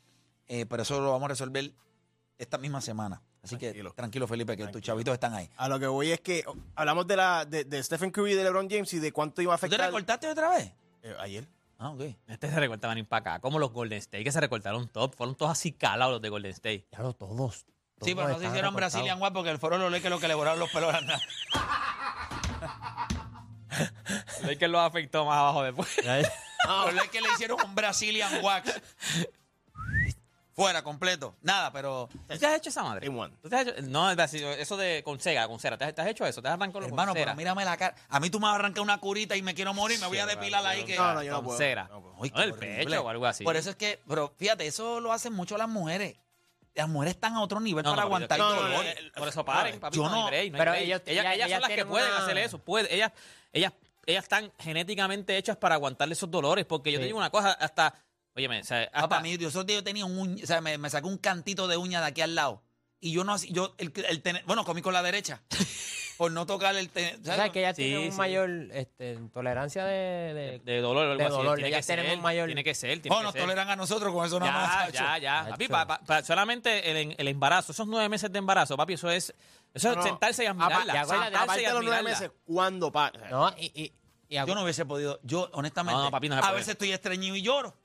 eh, 0.48 0.66
pero 0.66 0.84
eso 0.84 1.00
lo 1.00 1.12
vamos 1.12 1.26
a 1.26 1.30
resolver 1.30 1.72
esta 2.38 2.58
misma 2.58 2.82
semana. 2.82 3.22
Así 3.44 3.58
Tranquilo. 3.58 3.92
que 3.92 3.96
tranquilo, 3.96 4.28
Felipe, 4.28 4.58
que 4.58 4.68
tus 4.70 4.82
chavitos 4.82 5.14
están 5.14 5.36
ahí. 5.36 5.48
A 5.58 5.70
lo 5.70 5.80
que 5.80 5.86
voy 5.86 6.10
es 6.12 6.20
que 6.20 6.44
oh, 6.48 6.56
hablamos 6.74 7.06
de 7.06 7.16
la 7.16 7.46
de, 7.46 7.64
de 7.64 7.84
Stephen 7.84 8.10
Curry 8.10 8.31
y 8.31 8.36
de 8.36 8.44
LeBron 8.44 8.68
James 8.68 8.92
y 8.94 9.00
de 9.00 9.12
cuánto 9.12 9.42
iba 9.44 9.54
a 9.54 9.58
¿Tú 9.58 9.62
te 9.62 9.66
afectar. 9.68 9.88
recortaste 9.88 10.28
otra 10.28 10.50
vez? 10.50 10.74
Eh, 11.04 11.16
ayer. 11.20 11.48
Ah, 11.78 11.92
ok. 11.92 12.02
Este 12.28 12.50
se 12.50 12.60
recortaban 12.60 13.06
para 13.06 13.20
acá, 13.36 13.40
como 13.42 13.60
los 13.60 13.72
Golden 13.72 14.00
State, 14.00 14.24
que 14.24 14.31
se 14.31 14.42
recortaron 14.42 14.88
top. 14.88 15.14
Fueron 15.16 15.36
todos 15.36 15.52
así 15.52 15.72
calados 15.74 16.14
los 16.14 16.22
de 16.24 16.30
Golden 16.30 16.52
State. 16.52 16.88
Ya 16.92 17.00
lo 17.04 17.14
todos. 17.14 17.66
Sí, 18.01 18.13
pero 18.15 18.27
no 18.30 18.33
se 18.39 18.45
hicieron 18.45 18.74
recortados. 18.74 18.75
Brazilian 18.75 19.21
White 19.21 19.33
porque 19.33 19.50
el 19.51 19.57
foro 19.59 19.77
lo 19.77 20.01
que 20.01 20.09
lo 20.09 20.19
que 20.19 20.27
le 20.27 20.33
borraron 20.36 20.59
los 20.59 20.69
pelos 20.71 20.89
eran 20.89 21.06
nada. 21.07 21.21
Es 24.50 24.57
que 24.57 24.68
los 24.68 24.81
afectó 24.81 25.25
más 25.25 25.38
abajo 25.38 25.63
después. 25.63 25.89
Los 26.68 26.94
lee 26.95 27.09
que 27.12 27.21
le 27.21 27.31
hicieron 27.33 27.59
un 27.63 27.75
Brazilian 27.75 28.44
Wax. 28.44 28.81
Fuera, 30.56 30.81
completo. 30.83 31.36
Nada, 31.42 31.71
pero. 31.71 32.09
¿Tú 32.27 32.38
te 32.39 32.45
has 32.47 32.56
hecho 32.56 32.69
esa 32.69 32.81
madre? 32.81 33.06
In 33.06 33.15
one. 33.19 33.36
¿Tú 33.42 33.50
te 33.50 33.56
has 33.56 33.68
hecho? 33.68 33.81
No, 33.83 34.09
es 34.09 34.18
así, 34.18 34.42
eso 34.44 34.75
de 34.77 35.03
con 35.03 35.19
cera, 35.19 35.47
con 35.47 35.59
cera. 35.59 35.77
¿Te 35.77 35.83
has, 35.86 35.94
te 35.94 36.01
has 36.01 36.07
hecho 36.07 36.25
eso? 36.25 36.42
¿Te 36.42 36.47
has 36.47 36.56
arrancado 36.56 36.86
Hermano, 36.86 37.12
con 37.12 37.18
cera? 37.19 37.31
pero 37.33 37.38
mírame 37.38 37.65
la 37.65 37.77
cara. 37.77 37.94
A 38.09 38.19
mí 38.19 38.30
tú 38.31 38.39
me 38.39 38.45
vas 38.47 38.53
a 38.53 38.56
arrancar 38.56 38.81
una 38.81 38.97
curita 39.00 39.36
y 39.36 39.42
me 39.44 39.53
quiero 39.53 39.74
morir, 39.75 40.00
me 40.00 40.07
voy 40.07 40.18
a 40.18 40.25
depilar 40.25 40.65
ahí 40.65 40.86
que. 40.86 40.95
No, 40.95 41.13
no, 41.13 41.21
yo 41.24 41.31
no 41.33 41.38
Con 41.38 41.45
puedo. 41.45 41.57
cera. 41.59 41.88
no 41.92 42.01
puedo. 42.01 42.15
Ay, 42.24 42.31
No, 42.33 42.42
el 42.42 42.51
horrible. 42.53 42.86
pecho 42.86 43.03
o 43.03 43.09
algo 43.09 43.25
así. 43.27 43.44
Por 43.44 43.57
eso 43.57 43.69
es 43.69 43.75
que, 43.75 44.01
pero 44.07 44.33
fíjate, 44.38 44.65
eso 44.65 45.00
lo 45.01 45.12
hacen 45.12 45.33
mucho 45.33 45.57
las 45.57 45.68
mujeres. 45.69 46.15
Las 46.75 46.89
mujeres 46.89 47.16
están 47.16 47.33
a 47.36 47.42
otro 47.42 47.60
nivel 47.60 47.83
No, 47.83 47.92
para 47.92 48.04
aguantar 48.04 48.38
yo- 48.38 48.50
no, 48.50 48.56
dolor. 48.62 48.83
no, 48.86 49.01
no, 49.01 49.12
Por 49.16 49.27
eso 49.30 49.45
paren, 49.45 49.80
papi. 49.80 49.95
Yo 49.98 50.04
no, 50.04 50.10
no- 50.10 50.25
hay 50.27 50.30
break, 50.30 50.51
no 50.51 50.56
hay 50.57 50.60
pero 50.60 50.72
break. 50.72 50.83
ellos- 50.86 51.01
ellas, 51.06 51.25
ellas 51.25 51.36
ellas 51.36 51.50
son 51.51 51.62
las 51.62 51.69
que 51.69 51.75
tienen 51.75 51.88
pueden 51.92 52.12
una- 52.12 52.24
hacer 52.24 52.38
eso. 52.38 52.57
Pueden, 52.60 52.88
ellas, 52.94 53.12
ellas, 53.54 53.74
ellas 54.06 54.24
están 54.24 54.51
genéticamente 54.60 55.38
hechas 55.38 55.56
para 55.57 55.75
aguantarle 55.75 56.13
esos 56.13 56.30
dolores. 56.30 56.66
Porque 56.66 56.92
yo 56.92 57.00
te 57.00 57.06
digo 57.06 57.18
una 57.18 57.30
cosa, 57.30 57.54
hasta. 57.54 57.95
Óyeme, 58.36 58.60
o 58.60 58.63
sea, 58.66 58.81
hasta, 58.83 59.01
Papá, 59.01 59.22
mí, 59.22 59.38
yo 59.38 59.48
esos 59.48 59.66
días 59.66 59.77
yo 59.80 59.83
tenía 59.86 60.06
un 60.06 60.18
uñ- 60.18 60.44
o 60.44 60.45
sea, 60.45 60.60
me, 60.60 60.77
me 60.77 60.89
saqué 60.89 61.07
un 61.07 61.18
cantito 61.18 61.68
de 61.69 61.77
uña 61.77 62.01
de 62.01 62.07
aquí 62.07 62.19
al 62.22 62.36
lado. 62.36 62.62
Y 63.00 63.13
yo 63.13 63.24
no 63.24 63.33
hacía- 63.33 63.51
yo 63.54 63.74
el, 63.78 63.94
el 64.10 64.21
tener- 64.21 64.44
bueno, 64.45 64.66
comí 64.66 64.81
con 64.81 64.94
la 64.94 65.01
derecha. 65.01 65.42
por 66.18 66.32
no 66.32 66.46
tocar 66.46 66.76
el 66.76 66.88
O 66.88 67.26
sea, 67.26 67.50
que 67.50 67.60
ellas 67.60 67.76
Sí, 67.76 67.84
tienen 67.84 68.06
un 68.08 68.12
sí. 68.12 68.18
mayor 68.18 68.50
este, 68.72 69.18
tolerancia 69.34 69.84
de, 69.86 70.34
de- 70.34 70.60
de 70.60 70.82
dolor 70.82 71.04
algo 71.08 71.18
de 71.18 71.24
así. 71.26 71.34
dolor, 71.36 71.56
Tiene 71.56 71.70
ellas 71.70 71.86
que 71.86 71.94
tienen 71.94 72.06
ser, 72.08 72.18
un 72.18 72.24
mayor- 72.24 72.46
Tiene 72.48 72.64
que 72.64 72.76
ser, 72.76 73.02
tiene 73.02 73.16
Oh, 73.16 73.20
que 73.20 73.24
nos 73.26 73.34
ser. 73.34 73.42
toleran 73.42 73.70
a 73.70 73.76
nosotros 73.76 74.14
con 74.14 74.26
eso 74.26 74.40
nada 74.40 74.52
más. 74.52 74.92
Ya, 74.94 75.18
ya, 75.18 75.44
ya. 75.44 75.50
Papi, 75.52 75.68
pa- 75.68 75.88
pa- 75.88 76.00
pa- 76.00 76.24
solamente 76.24 76.90
el, 77.02 77.16
el 77.18 77.28
embarazo, 77.28 77.72
esos 77.72 77.88
nueve 77.88 78.08
meses 78.10 78.32
de 78.32 78.40
embarazo, 78.40 78.78
papi, 78.78 78.94
eso 78.94 79.10
es, 79.10 79.34
eso 79.74 79.90
es 79.90 79.96
No, 79.96 80.02
no. 80.02 80.04
sentarse 80.04 80.44
y 80.44 80.48
admirarla. 80.48 81.02
Acuérdate, 81.02 81.10
sentarse 81.26 81.38
Aparte 81.44 81.62
y 81.62 81.66
de 81.66 81.72
los 81.74 81.82
nueve 81.84 81.98
admirarla. 81.98 82.20
meses, 82.28 82.32
¿cuándo 82.46 82.92
pasa? 82.92 83.18
No, 83.30 83.50
y, 83.58 83.66
y, 83.76 83.94
y 84.30 84.36
Yo 84.36 84.56
no 84.56 84.64
hubiese 84.64 84.86
podido. 84.86 85.20
Yo, 85.24 85.50
honestamente, 85.54 85.98
No, 85.98 86.06
no, 86.06 86.12
papi, 86.12 86.30
no 86.30 86.36
a 86.36 86.52
veces 86.52 86.70
estoy 86.70 86.92
estreñido 86.92 87.36
y 87.36 87.42
lloro. 87.42 87.76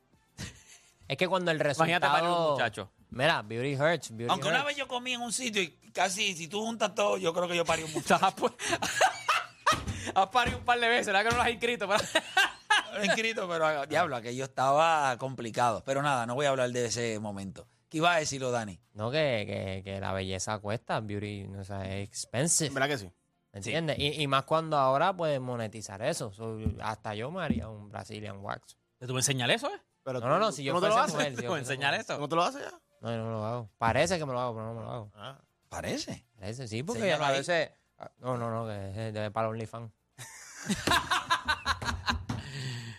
Es 1.10 1.16
que 1.16 1.28
cuando 1.28 1.50
el 1.50 1.56
Imagínate 1.60 2.06
parir 2.06 2.22
un 2.24 2.28
resultado... 2.30 2.50
muchacho. 2.52 2.90
Mira, 3.10 3.42
beauty 3.42 3.74
hurts, 3.74 4.10
beauty 4.16 4.30
Aunque 4.30 4.48
una 4.48 4.58
hurts. 4.58 4.66
vez 4.68 4.76
yo 4.76 4.86
comí 4.88 5.12
en 5.14 5.20
un 5.20 5.32
sitio 5.32 5.60
y 5.62 5.68
casi, 5.92 6.34
si 6.36 6.46
tú 6.48 6.62
juntas 6.64 6.94
todo, 6.94 7.16
yo 7.18 7.32
creo 7.34 7.48
que 7.48 7.56
yo 7.56 7.64
parí 7.64 7.82
un 7.82 7.92
muchacho. 7.92 8.24
Has 8.24 8.36
pu- 8.36 8.54
Has 10.14 10.28
parido 10.28 10.58
un 10.58 10.64
par 10.64 10.80
de 10.80 10.88
veces, 10.88 11.06
¿verdad 11.06 11.22
que 11.24 11.30
no 11.30 11.36
lo 11.36 11.42
has 11.42 11.50
inscrito? 11.50 11.88
Pero- 11.88 13.04
inscrito, 13.04 13.48
pero 13.48 13.66
ah, 13.66 13.86
diablo, 13.86 14.16
aquello 14.16 14.44
estaba 14.44 15.16
complicado. 15.18 15.82
Pero 15.84 16.02
nada, 16.02 16.26
no 16.26 16.34
voy 16.34 16.46
a 16.46 16.50
hablar 16.50 16.70
de 16.70 16.86
ese 16.86 17.18
momento. 17.20 17.68
¿Qué 17.88 17.98
iba 17.98 18.14
a 18.14 18.18
decirlo, 18.18 18.50
Dani? 18.50 18.78
No, 18.94 19.10
que, 19.10 19.44
que, 19.46 19.82
que 19.84 20.00
la 20.00 20.12
belleza 20.12 20.58
cuesta, 20.58 21.00
beauty, 21.00 21.44
o 21.58 21.64
sea, 21.64 21.84
es 21.84 22.08
expensive. 22.08 22.70
¿Verdad 22.70 22.88
que 22.88 22.98
sí? 22.98 23.12
¿Me 23.52 23.58
entiendes? 23.58 23.98
Y, 23.98 24.22
y 24.22 24.26
más 24.28 24.44
cuando 24.44 24.76
ahora 24.76 25.12
puedes 25.16 25.40
monetizar 25.40 26.00
eso. 26.02 26.32
So, 26.32 26.58
hasta 26.82 27.14
yo 27.14 27.30
me 27.32 27.42
haría 27.42 27.68
un 27.68 27.88
Brazilian 27.88 28.38
wax. 28.38 28.76
¿Te 28.98 29.06
tuve 29.06 29.16
que 29.16 29.20
enseñar 29.20 29.50
eso, 29.50 29.68
eh? 29.68 29.80
Pero 30.12 30.20
No, 30.20 30.28
no, 30.28 30.34
tú- 30.36 30.40
no, 30.46 30.52
si 30.52 30.64
yo 30.64 30.72
no 30.72 30.80
te 30.80 30.88
lo 30.88 30.98
haces. 30.98 31.14
mujer, 31.14 31.30
si 31.30 31.36
¿Te 31.36 31.42
yo 31.44 31.56
enseñar 31.56 31.90
mujer. 31.92 32.00
esto? 32.00 32.18
¿No 32.18 32.28
te 32.28 32.36
lo 32.36 32.42
haces 32.42 32.62
ya? 32.62 32.78
No, 33.00 33.10
yo 33.10 33.16
no 33.18 33.30
lo 33.30 33.44
hago. 33.44 33.70
Parece 33.78 34.18
que 34.18 34.26
me 34.26 34.32
lo 34.32 34.40
hago, 34.40 34.54
pero 34.54 34.66
no 34.66 34.74
me 34.74 34.81
lo 34.82 34.90
hago. 34.90 35.12
Ah. 35.14 35.38
Parece. 35.69 36.24
Parece, 36.38 36.67
sí, 36.69 36.82
porque 36.82 37.12
a 37.12 37.26
ahí. 37.29 37.38
veces... 37.38 37.70
ah, 37.98 38.10
No, 38.19 38.36
no, 38.36 38.50
no, 38.50 38.67
que 38.67 39.08
es 39.08 39.14
de 39.14 39.31
para 39.31 39.48
OnlyFans. 39.48 39.90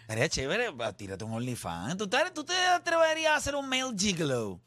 Estaría 0.02 0.28
chévere, 0.30 0.70
tírate 0.98 1.24
un 1.24 1.34
OnlyFans. 1.34 1.98
¿Tú 1.98 2.08
te, 2.10 2.18
¿Tú 2.32 2.44
te 2.44 2.54
atreverías 2.68 3.32
a 3.34 3.36
hacer 3.38 3.56
un 3.56 3.68
male 3.70 3.94
gigolo? 3.98 4.60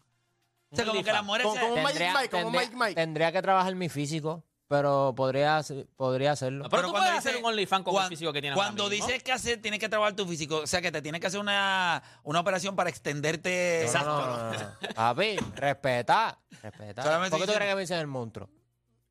O 0.71 0.77
sea, 0.77 0.87
como 0.87 1.03
que 1.05 1.13
las 1.13 1.23
mujeres 1.25 1.47
Como- 1.47 1.61
se- 1.61 1.69
como- 1.69 1.77
Mike 1.85 2.13
Mike, 2.15 2.31
como 2.31 2.51
Mike 2.51 2.77
Mike. 2.77 2.95
tendría 2.95 3.31
que 3.31 3.43
trabajar 3.43 3.75
mi 3.75 3.89
físico, 3.89 4.43
pero 4.69 5.13
podría, 5.17 5.61
podría 5.97 6.33
hacerlo. 6.33 6.67
Pero 6.71 6.83
tú 6.85 6.91
cuando 6.91 7.09
puedes 7.11 7.19
hacer 7.19 7.37
un 7.37 7.45
OnlyFans 7.45 7.85
con 7.85 7.95
el 7.95 8.01
cuan- 8.01 8.09
físico 8.09 8.33
que 8.33 8.41
tienes 8.41 8.57
ahora 8.57 8.67
Cuando 8.69 8.89
mismo. 8.91 9.07
dices 9.07 9.23
que 9.23 9.33
hacer, 9.33 9.61
tienes 9.63 9.79
que 9.81 9.89
trabajar 9.89 10.15
tu 10.17 10.27
físico. 10.27 10.59
O 10.63 10.67
sea, 10.67 10.81
que 10.81 10.91
te 10.91 11.03
tienes 11.03 11.21
que 11.21 11.27
hacer 11.27 11.39
una, 11.41 12.03
una 12.23 12.41
operación 12.41 12.75
para 12.77 12.91
extenderte. 12.91 13.87
No, 13.93 14.05
no, 14.05 14.27
no, 14.27 14.37
no, 14.37 14.53
no. 14.53 14.69
Papi, 14.95 15.37
respeta. 15.55 16.39
Respeta. 16.63 17.03
Solamente 17.03 17.31
¿Por 17.31 17.41
qué 17.41 17.47
tú 17.47 17.53
crees 17.57 17.71
que 17.71 17.75
me 17.75 17.81
dicen 17.83 17.99
el 17.99 18.07
monstruo? 18.07 18.49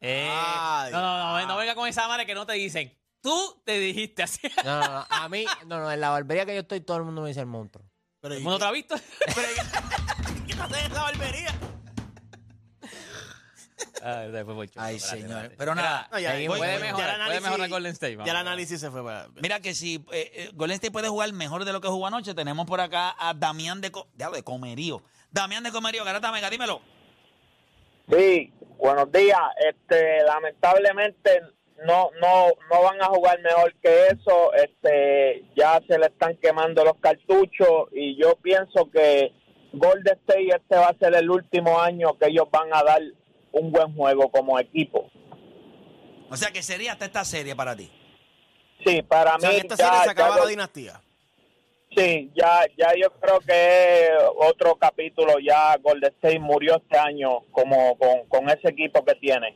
Eh, 0.02 0.30
Ay. 0.32 0.92
no, 0.92 1.00
no, 1.02 1.18
no, 1.40 1.48
no 1.48 1.58
venga 1.58 1.76
con 1.76 1.88
esa 1.88 2.08
madre 2.08 2.26
que 2.26 2.34
no 2.36 2.46
te 2.46 2.54
dicen. 2.54 2.98
Tú 3.22 3.62
te 3.66 3.80
dijiste 3.80 4.22
así. 4.24 4.42
No, 4.66 4.80
no, 4.82 4.88
no. 4.90 5.06
A 5.10 5.30
mí, 5.30 5.46
no, 5.66 5.80
no, 5.80 5.90
en 5.92 6.02
la 6.02 6.10
barbería 6.10 6.46
que 6.46 6.54
yo 6.56 6.62
estoy, 6.62 6.82
todo 6.82 6.98
el 6.98 7.04
mundo 7.04 7.22
me 7.22 7.30
dice 7.30 7.40
el 7.40 7.46
monstruo. 7.46 7.86
Pero, 8.20 8.34
¿El 8.34 8.42
¿y 8.42 8.44
mundo 8.44 8.60
te 8.60 8.66
ha 8.66 8.72
visto? 8.72 8.96
¿Qué 10.46 10.54
haces 10.62 10.78
en 10.86 10.92
esa 10.92 11.04
barbería? 11.04 11.56
Ah, 14.06 14.22
después 14.28 14.56
voy, 14.56 14.68
chulo, 14.68 14.86
Ay, 14.86 14.96
espérate, 14.98 15.22
señor. 15.22 15.38
espérate. 15.38 15.56
Pero 15.58 15.76
nada. 15.76 16.10
No, 16.12 16.20
ya- 16.20 16.32
Seguimos. 16.34 16.58
Puede 16.58 16.72
Ya 16.72 16.76
el 16.76 16.82
mejorar, 16.84 17.06
puede 17.08 17.22
análisis- 17.24 17.42
mejorar 17.44 17.70
Golden 17.70 17.92
State. 17.94 18.18
Ya 18.26 18.32
el 18.32 18.38
análisis 18.38 18.80
se 18.82 18.92
fue 18.92 19.04
para... 19.04 19.28
Mira 19.42 19.60
que 19.62 19.74
si 19.74 19.96
eh, 20.12 20.32
eh, 20.36 20.50
Golden 20.54 20.76
State 20.76 20.92
puede 20.92 21.08
jugar 21.08 21.32
mejor 21.34 21.64
de 21.64 21.72
lo 21.72 21.80
que 21.80 21.88
jugó 21.88 22.08
anoche, 22.08 22.34
tenemos 22.34 22.66
por 22.66 22.82
acá 22.82 23.16
a 23.18 23.34
Damián 23.34 23.80
de, 23.82 23.92
Co- 23.92 24.08
diablo, 24.16 24.36
de 24.36 24.44
Comerío. 24.44 25.02
Damián 25.32 25.64
de 25.64 25.72
Comerío, 25.72 26.04
Garata 26.04 26.32
Mega, 26.32 26.50
dímelo. 26.50 26.82
Sí, 28.12 28.52
buenos 28.78 29.12
días. 29.12 29.40
Este, 29.68 30.24
lamentablemente 30.24 31.42
no 31.86 32.10
no 32.22 32.48
no 32.70 32.82
van 32.84 33.02
a 33.02 33.06
jugar 33.06 33.40
mejor 33.42 33.74
que 33.82 34.08
eso. 34.08 34.54
Este, 34.54 35.46
ya 35.56 35.80
se 35.88 35.98
le 35.98 36.08
están 36.08 36.36
quemando 36.38 36.84
los 36.84 36.98
cartuchos 37.00 37.88
y 37.94 38.16
yo 38.22 38.36
pienso 38.42 38.90
que 38.92 39.32
Golden 39.74 40.18
State 40.20 40.48
este 40.50 40.76
va 40.76 40.90
a 40.90 40.98
ser 40.98 41.16
el 41.16 41.30
último 41.30 41.80
año 41.80 42.18
que 42.20 42.28
ellos 42.30 42.48
van 42.52 42.68
a 42.74 42.84
dar 42.84 43.02
un 43.54 43.72
buen 43.72 43.96
juego 43.96 44.30
como 44.30 44.60
equipo. 44.60 45.10
O 46.30 46.36
sea, 46.36 46.52
que 46.52 46.62
sería 46.62 46.92
hasta 46.94 47.06
esta 47.06 47.24
serie 47.24 47.56
para 47.56 47.76
ti. 47.76 47.90
Sí, 48.86 49.02
para 49.04 49.36
O 49.36 49.40
sea, 49.40 49.50
mí 49.50 49.56
que 49.56 49.62
esta 49.62 49.76
ya- 49.76 49.86
serie 49.86 50.00
se 50.00 50.06
ya 50.06 50.12
acaba 50.12 50.38
la 50.40 50.46
dinastía. 50.48 51.02
Sí, 51.96 52.32
ya, 52.36 52.62
ya 52.76 52.92
yo 53.00 53.12
creo 53.20 53.40
que 53.40 54.10
otro 54.38 54.76
capítulo, 54.78 55.38
ya 55.40 55.78
Golden 55.78 56.12
State 56.16 56.40
murió 56.40 56.78
este 56.78 56.98
año 56.98 57.42
como 57.52 57.96
con, 58.00 58.28
con 58.28 58.50
ese 58.50 58.70
equipo 58.70 59.06
que 59.06 59.14
tiene. 59.16 59.56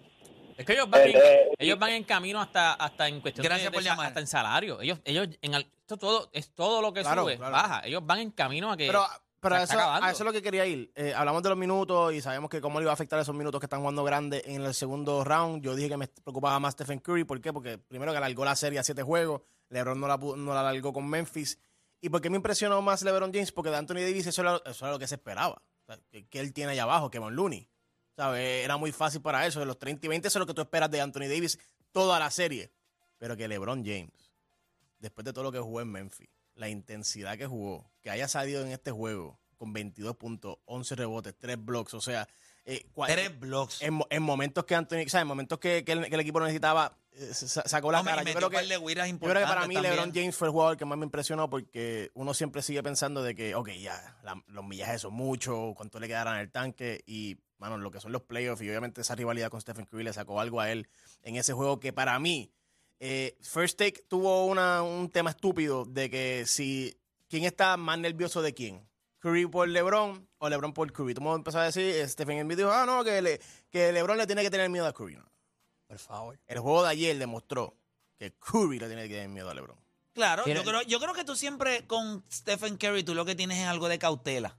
Es 0.55 0.63
que 0.65 0.73
ellos 0.73 0.89
van, 0.89 1.01
Eh, 1.01 1.11
en, 1.11 1.17
eh, 1.17 1.49
ellos 1.57 1.79
van 1.79 1.91
en 1.91 2.03
camino 2.03 2.39
hasta, 2.39 2.73
hasta 2.73 3.07
en 3.07 3.21
cuestión 3.21 3.43
Gracias 3.43 3.71
de, 3.71 3.75
por 3.75 3.81
de- 3.83 3.89
llamar. 3.89 4.07
hasta 4.07 4.19
en 4.19 4.27
salario. 4.27 4.79
Ellos, 4.81 4.99
ellos 5.03 5.27
en 5.41 5.53
esto 5.55 5.97
todo 5.97 6.29
es 6.31 6.51
todo 6.53 6.81
lo 6.81 6.93
que 6.93 7.01
Claro, 7.01 7.23
sube, 7.23 7.37
claro. 7.37 7.51
baja. 7.53 7.81
Ellos 7.85 8.05
van 8.05 8.19
en 8.19 8.31
camino 8.31 8.71
a 8.71 8.77
que 8.77 8.85
Pero, 8.87 9.03
pero 9.39 9.55
a, 9.55 9.63
eso, 9.63 9.79
a 9.79 10.11
eso 10.11 10.23
es 10.23 10.25
lo 10.25 10.33
que 10.33 10.41
quería 10.41 10.65
ir. 10.65 10.91
Eh, 10.95 11.13
hablamos 11.15 11.43
de 11.43 11.49
los 11.49 11.57
minutos 11.57 12.13
y 12.13 12.21
sabemos 12.21 12.49
que 12.49 12.59
cómo 12.59 12.79
le 12.79 12.85
iba 12.85 12.91
a 12.91 12.93
afectar 12.93 13.19
esos 13.19 13.35
minutos 13.35 13.59
que 13.59 13.65
están 13.65 13.81
jugando 13.81 14.03
grande 14.03 14.41
en 14.45 14.63
el 14.63 14.73
segundo 14.73 15.23
round. 15.23 15.63
Yo 15.63 15.75
dije 15.75 15.89
que 15.89 15.97
me 15.97 16.07
preocupaba 16.07 16.59
más 16.59 16.73
Stephen 16.73 16.99
Curry. 16.99 17.23
¿Por 17.23 17.39
qué? 17.39 17.53
Porque 17.53 17.77
primero 17.77 18.11
que 18.11 18.17
alargó 18.17 18.43
la 18.43 18.55
serie 18.55 18.79
a 18.79 18.83
siete 18.83 19.03
juegos. 19.03 19.41
LeBron 19.69 19.99
no 19.99 20.07
la, 20.07 20.17
no 20.17 20.53
la 20.53 20.61
alargó 20.61 20.91
con 20.91 21.07
Memphis. 21.07 21.59
¿Y 22.01 22.09
por 22.09 22.21
qué 22.21 22.29
me 22.29 22.37
impresionó 22.37 22.81
más 22.81 23.03
LeBron 23.03 23.31
James? 23.31 23.51
Porque 23.51 23.69
de 23.69 23.77
Anthony 23.77 23.95
Davis 23.95 24.25
eso 24.27 24.41
era, 24.41 24.61
eso 24.65 24.85
era 24.85 24.93
lo 24.93 24.99
que 24.99 25.07
se 25.07 25.15
esperaba. 25.15 25.61
O 25.83 25.85
sea, 25.85 25.99
que, 26.09 26.27
que 26.27 26.39
él 26.39 26.51
tiene 26.51 26.71
allá 26.71 26.83
abajo, 26.83 27.11
que 27.11 27.19
Von 27.19 27.35
Looney. 27.35 27.69
¿Sabes? 28.15 28.65
Era 28.65 28.77
muy 28.77 28.91
fácil 28.91 29.21
para 29.21 29.45
eso. 29.45 29.59
De 29.59 29.67
los 29.67 29.77
30 29.77 30.07
y 30.07 30.09
20 30.09 30.27
eso 30.27 30.39
es 30.39 30.41
lo 30.41 30.47
que 30.47 30.53
tú 30.55 30.61
esperas 30.61 30.89
de 30.89 30.99
Anthony 30.99 31.27
Davis 31.29 31.59
toda 31.91 32.17
la 32.17 32.31
serie. 32.31 32.71
Pero 33.19 33.37
que 33.37 33.47
LeBron 33.47 33.85
James, 33.85 34.31
después 34.99 35.25
de 35.25 35.33
todo 35.33 35.43
lo 35.43 35.51
que 35.51 35.59
jugó 35.59 35.81
en 35.81 35.91
Memphis, 35.91 36.29
la 36.57 36.69
intensidad 36.69 37.37
que 37.37 37.47
jugó, 37.47 37.89
que 38.01 38.09
haya 38.09 38.27
salido 38.27 38.63
en 38.65 38.71
este 38.71 38.91
juego 38.91 39.39
con 39.57 39.73
22 39.73 40.15
puntos, 40.17 40.57
11 40.65 40.95
rebotes, 40.95 41.35
3 41.37 41.57
blocks, 41.63 41.93
o 41.93 42.01
sea, 42.01 42.27
eh, 42.65 42.85
Tres 43.07 43.39
blocks. 43.39 43.81
en, 43.81 43.93
mo- 43.95 44.07
en 44.09 44.21
momentos 44.21 44.65
que 44.65 44.75
Anthony, 44.75 45.05
o 45.05 45.09
sea, 45.09 45.21
en 45.21 45.27
momentos 45.27 45.57
que, 45.57 45.83
que 45.85 45.93
el, 45.93 46.05
que 46.09 46.13
el 46.15 46.19
equipo 46.21 46.39
necesitaba, 46.41 46.97
eh, 47.13 47.31
sa- 47.33 47.63
sacó 47.67 47.91
la 47.91 48.03
cara. 48.03 48.23
Yo 48.23 48.33
creo, 48.35 48.49
que, 48.49 48.57
yo 48.67 49.19
creo 49.31 49.41
que 49.41 49.47
para 49.47 49.67
mí 49.67 49.75
LeBron. 49.75 50.11
James 50.13 50.35
fue 50.35 50.47
el 50.49 50.51
jugador 50.51 50.77
que 50.77 50.85
más 50.85 50.97
me 50.97 51.05
impresionó 51.05 51.49
porque 51.49 52.11
uno 52.13 52.33
siempre 52.33 52.61
sigue 52.61 52.83
pensando 52.83 53.23
de 53.23 53.33
que, 53.35 53.55
ok, 53.55 53.69
ya, 53.79 54.17
la- 54.23 54.43
los 54.47 54.65
millajes 54.65 55.01
son 55.01 55.13
muchos, 55.13 55.73
cuánto 55.75 55.99
le 55.99 56.07
quedará 56.07 56.33
en 56.35 56.41
el 56.41 56.51
tanque 56.51 57.01
y, 57.07 57.37
mano, 57.57 57.77
lo 57.77 57.89
que 57.89 57.99
son 58.01 58.11
los 58.11 58.21
playoffs 58.23 58.61
y 58.61 58.69
obviamente 58.69 59.01
esa 59.01 59.15
rivalidad 59.15 59.49
con 59.49 59.61
Stephen 59.61 59.85
Curry 59.85 60.03
le 60.03 60.13
sacó 60.13 60.39
algo 60.41 60.59
a 60.61 60.69
él 60.71 60.87
en 61.23 61.35
ese 61.37 61.53
juego 61.53 61.79
que 61.79 61.93
para 61.93 62.19
mí, 62.19 62.51
eh, 62.99 63.37
First 63.41 63.77
Take 63.77 64.03
tuvo 64.07 64.45
una, 64.45 64.81
un 64.83 65.09
tema 65.09 65.29
estúpido 65.31 65.85
de 65.85 66.09
que 66.09 66.45
si, 66.45 66.97
¿quién 67.27 67.43
está 67.45 67.77
más 67.77 67.97
nervioso 67.99 68.41
de 68.41 68.53
quién? 68.53 68.87
Curry 69.19 69.47
por 69.47 69.67
LeBron 69.67 70.27
o 70.37 70.49
LeBron 70.49 70.73
por 70.73 70.91
Curry. 70.91 71.15
Mundo 71.15 71.35
empezó 71.35 71.59
a 71.59 71.63
decir, 71.65 71.83
eh, 71.83 72.07
Stephen 72.07 72.37
Embiid 72.37 72.57
dijo, 72.57 72.71
ah, 72.71 72.85
no, 72.85 73.03
que, 73.03 73.21
le- 73.21 73.41
que 73.69 73.91
LeBron 73.91 74.17
le 74.17 74.27
tiene 74.27 74.43
que 74.43 74.51
tener 74.51 74.69
miedo 74.69 74.85
a 74.85 74.93
Curry. 74.93 75.15
No. 75.15 75.25
Por 75.87 75.99
favor. 75.99 76.39
El 76.47 76.59
juego 76.59 76.83
de 76.83 76.89
ayer 76.89 77.17
demostró 77.17 77.75
que 78.17 78.31
Curry 78.33 78.79
le 78.79 78.87
tiene 78.87 79.03
que 79.07 79.13
tener 79.15 79.29
miedo 79.29 79.49
a 79.49 79.53
LeBron. 79.53 79.77
Claro, 80.13 80.43
yo 80.55 80.63
creo, 80.63 80.81
yo 80.81 80.99
creo 80.99 81.13
que 81.13 81.23
tú 81.23 81.35
siempre 81.35 81.85
con 81.85 82.23
Stephen 82.31 82.77
Curry 82.77 83.03
tú 83.03 83.13
lo 83.13 83.23
que 83.25 83.35
tienes 83.35 83.59
es 83.59 83.67
algo 83.67 83.87
de 83.87 83.99
cautela. 83.99 84.57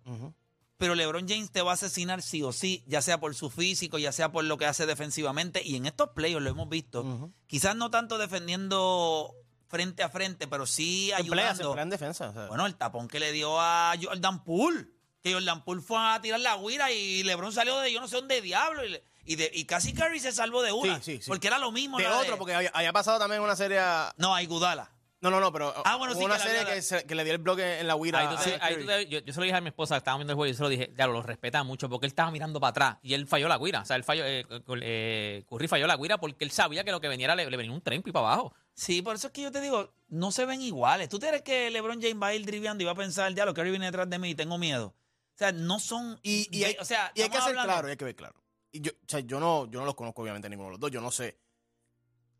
Pero 0.78 0.94
LeBron 0.94 1.28
James 1.28 1.50
te 1.50 1.61
va 1.61 1.73
a 1.73 1.75
asesinar 1.75 2.23
sí 2.23 2.42
o 2.42 2.52
sí, 2.52 2.85
ya 2.87 3.02
sea 3.02 3.18
por 3.18 3.35
su 3.35 3.50
físico, 3.50 3.99
ya 3.99 4.12
sea 4.12 4.30
por 4.30 4.44
lo 4.44 4.56
que 4.58 4.64
hace 4.66 4.87
defensivamente. 4.87 5.61
Y 5.64 5.75
en 5.76 5.87
estos 5.87 6.11
playoffs 6.11 6.44
lo 6.44 6.50
hemos 6.50 6.68
visto. 6.68 7.30
Quizás 7.49 7.75
no 7.76 7.90
tanto 7.90 8.16
defendiendo 8.18 9.35
frente 9.68 10.02
a 10.02 10.08
frente, 10.08 10.47
pero 10.47 10.66
sí 10.66 11.12
ayudando. 11.12 11.76
en 11.78 11.90
defensa. 11.90 12.28
o 12.30 12.32
sea. 12.32 12.47
Bueno, 12.47 12.64
el 12.66 12.76
tapón 12.76 13.08
que 13.08 13.20
le 13.20 13.32
dio 13.32 13.61
a 13.61 13.92
Jordan 14.00 14.44
Poole. 14.44 14.87
Que 15.23 15.32
Jordan 15.35 15.64
Poole 15.64 15.82
fue 15.82 15.99
a 15.99 16.20
tirar 16.23 16.38
la 16.40 16.56
guira 16.56 16.92
y 16.92 17.25
LeBron 17.25 17.52
salió 17.52 17.76
de 17.80 17.92
yo 17.92 18.00
no 18.00 18.06
sé 18.06 18.16
dónde 18.16 18.40
diablo. 18.40 18.82
Y, 19.25 19.35
de- 19.37 19.50
y 19.52 19.64
casi 19.64 19.92
Curry 19.92 20.20
se 20.20 20.30
salvó 20.32 20.62
de 20.62 20.70
una. 20.73 20.97
Sí, 21.02 21.16
sí, 21.16 21.23
sí. 21.23 21.28
Porque 21.28 21.49
era 21.49 21.58
lo 21.58 21.73
mismo. 21.73 21.99
de 21.99 22.04
otro, 22.06 22.38
porque 22.38 22.54
había, 22.54 22.70
había 22.73 22.92
pasado 22.92 23.18
también 23.18 23.42
una 23.42 23.56
serie. 23.56 23.78
a- 23.80 24.14
No, 24.16 24.32
hay 24.35 24.47
Gudala. 24.47 24.90
No, 25.20 25.30
no, 25.30 25.40
no, 25.40 25.52
pero 25.52 25.75
Ah, 25.84 25.96
bueno, 25.96 26.12
hubo 26.12 26.20
sí, 26.20 26.25
una 26.26 26.34
que 26.38 26.44
la 26.44 26.50
serie 26.50 26.75
que, 26.75 26.80
se- 26.82 27.04
que 27.04 27.14
le 27.16 27.25
dio 27.25 27.32
el 27.32 27.38
bloque 27.40 27.80
en 27.80 27.88
la 27.88 27.96
Wira. 27.96 28.20
Ahí 28.20 28.37
tú 28.37 28.40
te- 28.44 28.54
a 28.54 28.64
ahí 28.66 28.75
tú 28.76 28.80
Curry. 28.82 28.87
te- 28.87 29.06
yo, 29.08 29.18
yo 29.18 29.32
se 29.32 29.40
lo 29.40 29.44
dije 29.44 29.56
a 29.56 29.60
mi 29.60 29.68
esposa, 29.70 29.96
estábamos 29.96 30.20
viendo 30.20 30.32
el 30.32 30.37
juego, 30.37 30.46
y 30.46 30.52
yo 30.52 30.56
se 30.56 30.62
lo 30.62 30.68
dije, 30.68 30.92
ya 30.96 31.08
lo, 31.08 31.20
respeta 31.22 31.64
mucho, 31.64 31.88
porque 31.88 32.06
él 32.06 32.10
estaba 32.12 32.30
mirando 32.30 32.60
para 32.60 32.70
atrás 32.70 32.98
y 33.02 33.14
él 33.14 33.26
falló 33.26 33.48
la 33.48 33.58
guira. 33.58 33.80
O 33.80 33.84
sea, 33.84 33.96
él 33.96 34.04
falló, 34.04 34.25
eh, 34.25 34.46
eh, 34.82 35.44
Curry 35.48 35.66
falló 35.66 35.88
la 35.88 35.96
guira 35.96 36.18
porque 36.18 36.44
él 36.44 36.52
sabía 36.52 36.84
que 36.84 36.92
lo 36.92 37.00
que 37.00 37.08
venía 37.08 37.25
era, 37.26 37.34
le, 37.34 37.50
le 37.50 37.56
venía 37.56 37.72
un 37.72 37.80
tren 37.80 38.00
y 38.06 38.12
para 38.12 38.26
abajo. 38.32 38.54
Sí, 38.75 39.02
por 39.02 39.16
eso 39.16 39.26
es 39.26 39.32
que 39.32 39.42
yo 39.42 39.50
te 39.50 39.60
digo, 39.60 39.92
no 40.06 40.30
se 40.30 40.44
ven 40.46 40.62
iguales. 40.62 41.08
¿Tú 41.08 41.18
crees 41.18 41.42
que 41.42 41.68
LeBron 41.72 42.00
James 42.00 42.22
va 42.22 42.28
a 42.28 42.34
ir 42.34 42.46
driviando 42.46 42.82
y 42.84 42.87
va 42.87 42.92
a 42.92 42.94
pensar, 42.94 43.34
ya 43.34 43.44
lo 43.44 43.54
que 43.54 43.62
viene 43.64 43.87
detrás 43.87 44.08
de 44.08 44.20
mí 44.20 44.30
y 44.30 44.34
tengo 44.37 44.56
miedo? 44.56 44.94
O 45.34 45.38
sea, 45.38 45.50
no 45.50 45.80
son. 45.80 46.20
Y, 46.22 46.48
y 46.56 46.62
hay, 46.62 46.76
o 46.78 46.84
sea, 46.84 47.10
y 47.16 47.22
hay 47.22 47.28
que 47.28 47.37
estamos 47.38 47.44
ser 47.44 47.50
hablando- 47.58 47.72
claro, 47.72 47.88
y 47.88 47.90
hay 47.90 47.96
que 47.96 48.04
ver 48.04 48.14
claro. 48.14 48.34
Y 48.70 48.80
yo, 48.82 48.92
o 48.92 49.08
sea, 49.08 49.18
yo 49.20 49.40
no, 49.40 49.68
yo 49.68 49.80
no 49.80 49.87
los 49.87 49.96
conozco 49.96 50.22
obviamente 50.22 50.48
ninguno 50.48 50.68
de 50.68 50.72
los 50.75 50.80
dos, 50.80 50.90
yo 50.92 51.00
no 51.00 51.10
sé. 51.10 51.38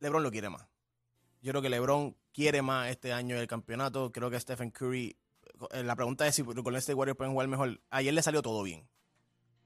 LeBron 0.00 0.23
lo 0.23 0.30
quiere 0.30 0.49
más. 0.49 0.64
Yo 1.40 1.52
creo 1.52 1.62
que 1.62 1.68
LeBron 1.71 2.16
quiere 2.33 2.62
más 2.62 2.88
este 2.88 3.12
año 3.12 3.37
el 3.37 3.47
campeonato. 3.47 4.11
Creo 4.12 4.30
que 4.30 4.38
Stephen 4.40 4.71
Curry. 4.71 5.16
eh, 5.71 5.83
La 5.83 5.97
pregunta 5.97 6.26
es 6.26 6.35
si 6.35 6.42
Golden 6.42 6.76
State 6.76 6.95
Warriors 6.95 7.16
pueden 7.16 7.33
jugar 7.33 7.49
mejor. 7.49 7.80
Ayer 7.90 8.12
le 8.14 8.23
salió 8.23 8.42
todo 8.42 8.62
bien. 8.62 8.88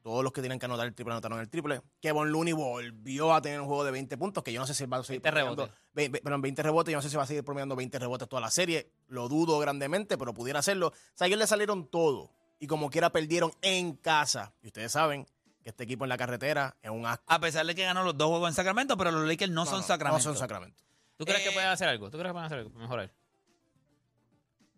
Todos 0.03 0.25
los 0.25 0.33
que 0.33 0.41
tienen 0.41 0.59
que 0.59 0.67
anotar 0.67 0.87
el 0.87 0.95
triple 0.95 1.13
anotaron 1.13 1.39
el 1.39 1.49
triple. 1.49 1.81
Kevin 2.01 2.33
Looney 2.33 2.53
volvió 2.53 3.33
a 3.33 3.41
tener 3.41 3.61
un 3.61 3.69
juego 3.69 3.85
de 3.85 3.93
20 3.93 4.19
puntos, 4.19 4.43
que 4.43 4.53
yo 4.53 4.59
no 4.61 4.67
sé 4.67 4.75
si 4.75 4.85
va 4.87 4.97
a 4.97 5.03
seguir 5.05 5.23
20 5.23 5.31
promediando- 5.31 5.63
rebotes. 5.67 5.81
ve- 5.95 6.09
ve- 6.09 6.21
Pero 6.25 6.35
en 6.35 6.43
20 6.43 6.63
rebotes, 6.63 6.91
yo 6.93 6.99
no 6.99 7.03
sé 7.03 7.09
si 7.09 7.17
va 7.17 7.23
a 7.23 7.27
seguir 7.27 7.45
promediando 7.45 7.77
20 7.77 7.99
rebotes 8.01 8.29
toda 8.29 8.41
la 8.43 8.51
serie. 8.51 8.91
Lo 9.07 9.29
dudo 9.29 9.61
grandemente, 9.61 10.19
pero 10.19 10.35
pudiera 10.35 10.59
hacerlo. 10.59 10.89
O 10.89 10.93
sea, 11.15 11.27
ayer 11.27 11.39
le 11.39 11.47
salieron 11.47 11.87
todo. 11.87 12.31
Y 12.59 12.67
como 12.67 12.91
quiera 12.91 13.11
perdieron 13.11 13.53
en 13.63 13.95
casa. 13.95 14.53
Y 14.63 14.67
ustedes 14.69 14.91
saben 14.91 15.25
que 15.63 15.69
este 15.71 15.85
equipo 15.85 16.05
en 16.05 16.09
la 16.09 16.17
carretera 16.19 16.77
es 16.83 16.91
un 16.91 17.07
asco. 17.07 17.23
A 17.29 17.39
pesar 17.39 17.65
de 17.65 17.75
que 17.77 17.85
ganó 17.85 18.03
los 18.03 18.19
dos 18.19 18.29
juegos 18.29 18.49
en 18.49 18.55
Sacramento, 18.55 18.97
pero 18.97 19.13
los 19.13 19.25
Lakers 19.29 19.53
no, 19.53 19.67
son 19.67 19.85
Sacramento. 19.85 20.19
No 20.19 20.23
son 20.35 20.37
Sacramento. 20.37 20.83
¿Tú 21.25 21.27
crees 21.27 21.41
Eh, 21.41 21.49
que 21.49 21.53
pueden 21.53 21.69
hacer 21.71 21.89
algo? 21.89 22.11
¿Tú 22.11 22.19
crees 22.19 22.29
que 22.29 22.33
pueden 22.33 22.47
hacer 22.47 22.59
algo? 22.59 22.71
Mejorar. 22.79 23.13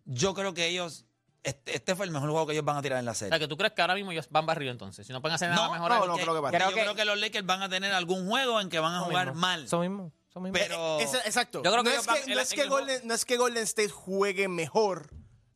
Yo 0.05 0.33
creo 0.33 0.53
que 0.53 0.67
ellos. 0.67 1.05
Este, 1.43 1.75
este 1.75 1.95
fue 1.95 2.05
el 2.07 2.11
mejor 2.11 2.29
juego 2.31 2.47
que 2.47 2.53
ellos 2.53 2.65
van 2.65 2.77
a 2.77 2.81
tirar 2.81 2.97
en 2.97 3.05
la 3.05 3.11
O 3.11 3.13
sea, 3.13 3.27
serie. 3.27 3.39
que 3.39 3.47
tú 3.47 3.55
crees 3.55 3.73
que 3.73 3.81
ahora 3.81 3.93
mismo 3.93 4.11
ellos 4.11 4.27
van 4.31 4.45
barridos 4.47 4.71
entonces. 4.71 5.05
Si 5.05 5.13
no 5.13 5.21
pueden 5.21 5.35
hacer 5.35 5.49
nada 5.51 5.67
No, 5.67 5.73
mejorar. 5.73 5.99
no, 5.99 6.07
no, 6.07 6.13
creo 6.15 6.33
que 6.33 6.39
van. 6.39 6.41
porque 6.51 6.57
Creo 6.57 6.69
yo 6.69 6.75
que- 6.75 6.81
creo 6.81 6.95
que 6.95 7.05
los 7.05 7.19
Lakers 7.19 7.45
van 7.45 7.61
a 7.61 7.69
tener 7.69 7.93
algún 7.93 8.27
juego 8.27 8.59
en 8.61 8.69
que 8.69 8.79
van 8.79 8.95
a 8.95 8.99
jugar 9.01 9.27
mismo. 9.27 9.41
mal. 9.41 9.65
Eso 9.65 9.79
mismo. 9.79 10.11
Eso 10.29 10.39
mismo. 10.39 10.53
Pero. 10.59 10.99
Ese- 10.99 11.17
exacto. 11.19 11.61
Yo 11.63 11.71
creo 11.71 11.83
que 11.83 11.91
no, 11.91 11.99
es 11.99 12.05
van- 12.05 12.23
que, 12.23 12.33
no, 12.35 12.41
es 12.41 12.51
que 12.53 12.65
Golden, 12.67 13.07
no 13.07 13.13
es 13.13 13.25
que 13.25 13.37
Golden 13.37 13.63
State 13.63 13.89
juegue 13.89 14.47
mejor. 14.47 15.09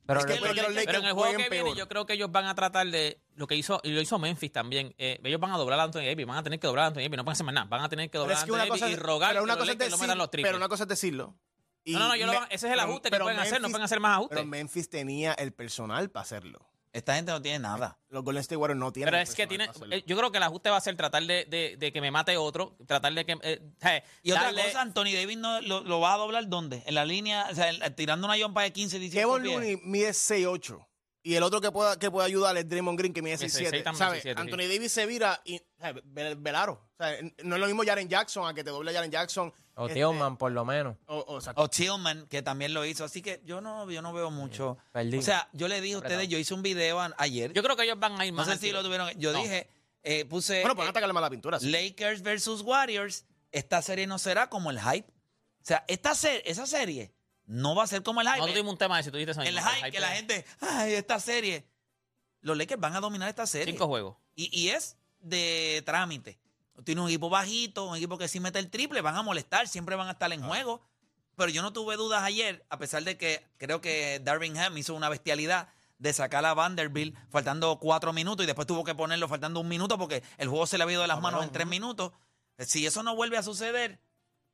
Pero 0.09 0.19
es 0.21 0.25
que 0.25 0.33
que 0.33 0.39
los 0.39 0.73
Pero 0.85 0.99
en 0.99 1.05
el 1.05 1.13
juego 1.13 1.31
que 1.31 1.37
viene, 1.49 1.49
peor. 1.49 1.77
yo 1.77 1.87
creo 1.87 2.05
que 2.05 2.13
ellos 2.13 2.31
van 2.31 2.45
a 2.45 2.55
tratar 2.55 2.87
de 2.87 3.21
lo 3.35 3.45
que 3.47 3.55
hizo 3.55 3.79
y 3.83 3.91
lo 3.91 4.01
hizo 4.01 4.17
Memphis 4.17 4.51
también. 4.51 4.93
eh, 4.97 5.19
ellos 5.23 5.39
van 5.39 5.51
a 5.51 5.57
doblar 5.57 5.79
a 5.79 5.83
Anthony 5.83 6.01
Davis, 6.05 6.25
van 6.25 6.37
a 6.37 6.43
tener 6.43 6.59
que 6.59 6.65
doblar 6.67 6.85
a 6.85 6.87
Anthony 6.87 7.01
Davis, 7.01 7.17
no 7.17 7.23
pueden 7.23 7.33
hacer 7.33 7.45
más 7.45 7.53
nada. 7.53 7.67
Van 7.67 7.81
a 7.83 7.89
tener 7.89 8.09
que 8.09 8.17
doblar 8.17 8.37
a 8.37 8.43
que 8.45 8.51
Anthony 8.51 8.67
Davis 8.79 8.93
y 8.93 8.95
rogar 8.95 9.29
pero 9.29 9.41
que 9.41 9.43
una 9.43 9.53
los 9.53 9.59
cosa 9.65 9.71
los 9.73 9.77
decir, 9.79 10.29
triples. 10.31 10.47
pero 10.49 10.57
una 10.57 10.67
cosa 10.67 10.83
es 10.83 10.89
decirlo. 10.89 11.35
Y 11.83 11.93
No, 11.93 11.99
no, 11.99 12.07
no, 12.09 12.15
yo 12.15 12.25
lo 12.25 12.33
ese 12.33 12.53
es 12.55 12.63
el 12.63 12.69
pero- 12.71 12.81
ajuste 12.81 13.09
que 13.11 13.19
pueden 13.19 13.39
hacer, 13.39 13.61
no 13.61 13.69
pueden 13.69 13.85
hacer 13.85 13.99
más 13.99 14.15
ajustes. 14.17 14.35
Pero 14.37 14.47
Memphis 14.47 14.89
tenía 14.89 15.33
el 15.33 15.53
personal 15.53 16.09
para 16.09 16.23
hacerlo. 16.23 16.59
Esta 16.91 17.15
gente 17.15 17.31
no 17.31 17.39
tiene 17.41 17.59
nada. 17.59 17.99
Los 18.09 18.23
Golden 18.23 18.41
State 18.41 18.57
Warriors 18.57 18.79
no 18.79 18.91
tienen 18.91 19.11
Pero 19.11 19.21
es 19.21 19.35
que 19.35 19.45
tiene, 19.45 19.69
eh, 19.91 20.03
yo 20.07 20.17
creo 20.17 20.31
que 20.31 20.37
el 20.37 20.43
ajuste 20.43 20.71
va 20.71 20.77
a 20.77 20.81
ser 20.81 20.95
tratar 20.95 21.21
de, 21.23 21.45
de- 21.45 21.75
de 21.77 21.93
que 21.93 22.01
me 22.01 22.09
mate 22.09 22.35
otro, 22.37 22.75
tratar 22.87 23.13
de 23.13 23.25
que... 23.25 23.33
eh, 23.43 23.61
eh, 23.83 24.03
Y 24.23 24.31
otra 24.31 24.51
cosa, 24.51 24.81
Anthony 24.81 25.13
Davis 25.13 25.37
no, 25.37 25.61
lo, 25.61 25.81
lo 25.81 25.99
va 25.99 26.15
a 26.15 26.17
doblar 26.17 26.47
¿dónde? 26.49 26.81
En 26.87 26.95
la 26.95 27.05
línea, 27.05 27.47
o 27.51 27.53
sea, 27.55 27.69
el- 27.69 27.95
tirando 27.95 28.25
una 28.25 28.37
jumpa 28.43 28.63
de 28.63 28.73
15, 28.73 28.97
18 28.97 29.27
Kevin. 29.37 29.51
Looney 29.53 29.77
mide 29.83 30.09
6'8". 30.09 30.83
Y 31.21 31.35
el 31.35 31.43
otro 31.43 31.59
que 31.59 31.71
pueda, 31.71 31.99
que 31.99 32.09
pueda 32.09 32.25
ayudar 32.25 32.55
es 32.57 32.67
Draymond 32.69 32.97
Green, 32.97 33.13
que 33.13 33.21
mide 33.21 33.33
Ese 33.33 33.47
6'7". 33.47 33.69
6 33.71 33.83
también, 33.83 33.95
¿Sabes? 33.95 34.23
6'7", 34.23 34.33
sí. 34.35 34.41
Anthony 34.41 34.67
Davis 34.73 34.91
se 34.91 35.05
vira 35.05 35.41
y... 35.43 35.61
¿sabes? 35.79 36.03
Vel- 36.05 36.35
Velaro. 36.41 36.73
O 36.73 37.03
sea, 37.03 37.17
no 37.43 37.55
es 37.55 37.61
lo 37.61 37.67
mismo 37.67 37.83
Jaren 37.85 38.07
Jackson 38.07 38.47
a 38.47 38.53
que 38.53 38.63
te 38.63 38.69
doble 38.69 38.93
Jaren 38.93 39.11
Jackson. 39.11 39.53
O 39.75 39.87
Este, 39.87 39.99
Tillman, 39.99 40.37
por 40.37 40.51
lo 40.51 40.63
menos. 40.65 40.95
o- 41.07 41.39
o 41.55 41.69
Tillman, 41.69 42.25
que 42.27 42.41
también 42.41 42.73
lo 42.73 42.85
hizo. 42.85 43.03
Así 43.03 43.21
que 43.21 43.41
yo 43.45 43.59
no, 43.61 43.89
yo 43.91 44.01
no 44.01 44.13
veo 44.13 44.31
mucho. 44.31 44.77
Perdí. 44.91 45.17
O 45.17 45.21
sea, 45.21 45.47
yo 45.53 45.67
le 45.67 45.79
dije 45.81 45.95
a 45.95 45.99
ustedes, 45.99 46.27
yo 46.29 46.37
hice 46.37 46.53
un 46.53 46.61
video 46.63 46.99
a- 46.99 47.13
ayer. 47.17 47.51
Yo 47.53 47.63
creo 47.63 47.75
que 47.75 47.83
ellos 47.83 47.99
van 47.99 48.19
a 48.19 48.25
ir 48.25 48.33
no 48.33 48.37
más 48.37 48.47
sé 48.47 48.53
al 48.53 48.59
si 48.59 48.71
lo 48.71 48.83
tuvieron. 48.83 49.09
Yo 49.17 49.31
No. 49.33 49.41
dije, 49.41 49.69
eh, 50.03 50.25
puse 50.25 50.61
bueno, 50.61 50.75
pues 50.75 50.87
eh, 50.87 50.89
atacarle 50.91 51.13
más 51.13 51.21
la 51.21 51.29
pintura. 51.29 51.59
sí. 51.59 51.69
Lakers 51.69 52.21
versus 52.21 52.61
Warriors. 52.61 53.25
Esta 53.51 53.81
serie 53.81 54.05
no 54.07 54.19
será 54.19 54.49
como 54.49 54.69
el 54.71 54.79
hype. 54.79 55.07
O 55.09 55.65
sea, 55.65 55.83
esta 55.87 56.13
se- 56.15 56.49
esa 56.49 56.65
serie 56.65 57.13
no 57.49 57.73
va 57.73 57.83
a 57.83 57.87
ser 57.87 58.03
como 58.03 58.21
el 58.21 58.27
hype. 58.27 58.39
No 58.39 58.47
tuvimos 58.47 58.71
un 58.73 58.77
tema 58.77 58.97
de 58.97 59.03
si 59.03 59.09
tú 59.09 59.17
dijiste 59.17 59.31
eso 59.31 59.41
el 59.41 59.55
mismo, 59.55 59.69
hype, 59.69 59.91
que 59.91 59.99
la 59.99 60.09
gente, 60.09 60.45
ay, 60.61 60.93
esta 60.93 61.19
serie. 61.19 61.65
Los 62.41 62.55
Lakers 62.55 62.79
van 62.79 62.95
a 62.95 62.99
dominar 62.99 63.27
esta 63.27 63.47
serie. 63.47 63.73
Cinco 63.73 63.87
juegos. 63.87 64.15
Y, 64.35 64.55
y 64.57 64.69
es 64.69 64.97
de 65.19 65.81
trámite. 65.83 66.39
Tiene 66.83 67.01
un 67.01 67.07
equipo 67.07 67.29
bajito, 67.29 67.85
un 67.87 67.97
equipo 67.97 68.19
que 68.19 68.27
sí 68.27 68.39
mete 68.39 68.59
el 68.59 68.69
triple, 68.69 69.01
van 69.01 69.15
a 69.15 69.23
molestar, 69.23 69.67
siempre 69.67 69.95
van 69.95 70.07
a 70.07 70.11
estar 70.11 70.31
en 70.31 70.43
juego. 70.43 70.81
Pero 71.35 71.49
yo 71.49 71.63
no 71.63 71.73
tuve 71.73 71.95
dudas 71.95 72.21
ayer, 72.21 72.63
a 72.69 72.77
pesar 72.77 73.03
de 73.03 73.17
que 73.17 73.43
creo 73.57 73.81
que 73.81 74.21
Darvin 74.23 74.55
Ham 74.57 74.77
hizo 74.77 74.93
una 74.93 75.09
bestialidad 75.09 75.69
de 75.97 76.13
sacar 76.13 76.45
a 76.45 76.53
Vanderbilt 76.53 77.17
faltando 77.29 77.79
cuatro 77.79 78.13
minutos 78.13 78.43
y 78.43 78.47
después 78.47 78.67
tuvo 78.67 78.83
que 78.83 78.93
ponerlo 78.93 79.27
faltando 79.27 79.59
un 79.59 79.67
minuto 79.67 79.97
porque 79.97 80.21
el 80.37 80.47
juego 80.49 80.67
se 80.67 80.77
le 80.77 80.83
había 80.83 80.93
ido 80.93 81.01
de 81.01 81.07
las 81.07 81.19
manos 81.19 81.43
en 81.43 81.51
tres 81.51 81.65
minutos. 81.65 82.13
Si 82.59 82.85
eso 82.85 83.01
no 83.01 83.15
vuelve 83.15 83.37
a 83.37 83.43
suceder, 83.43 83.99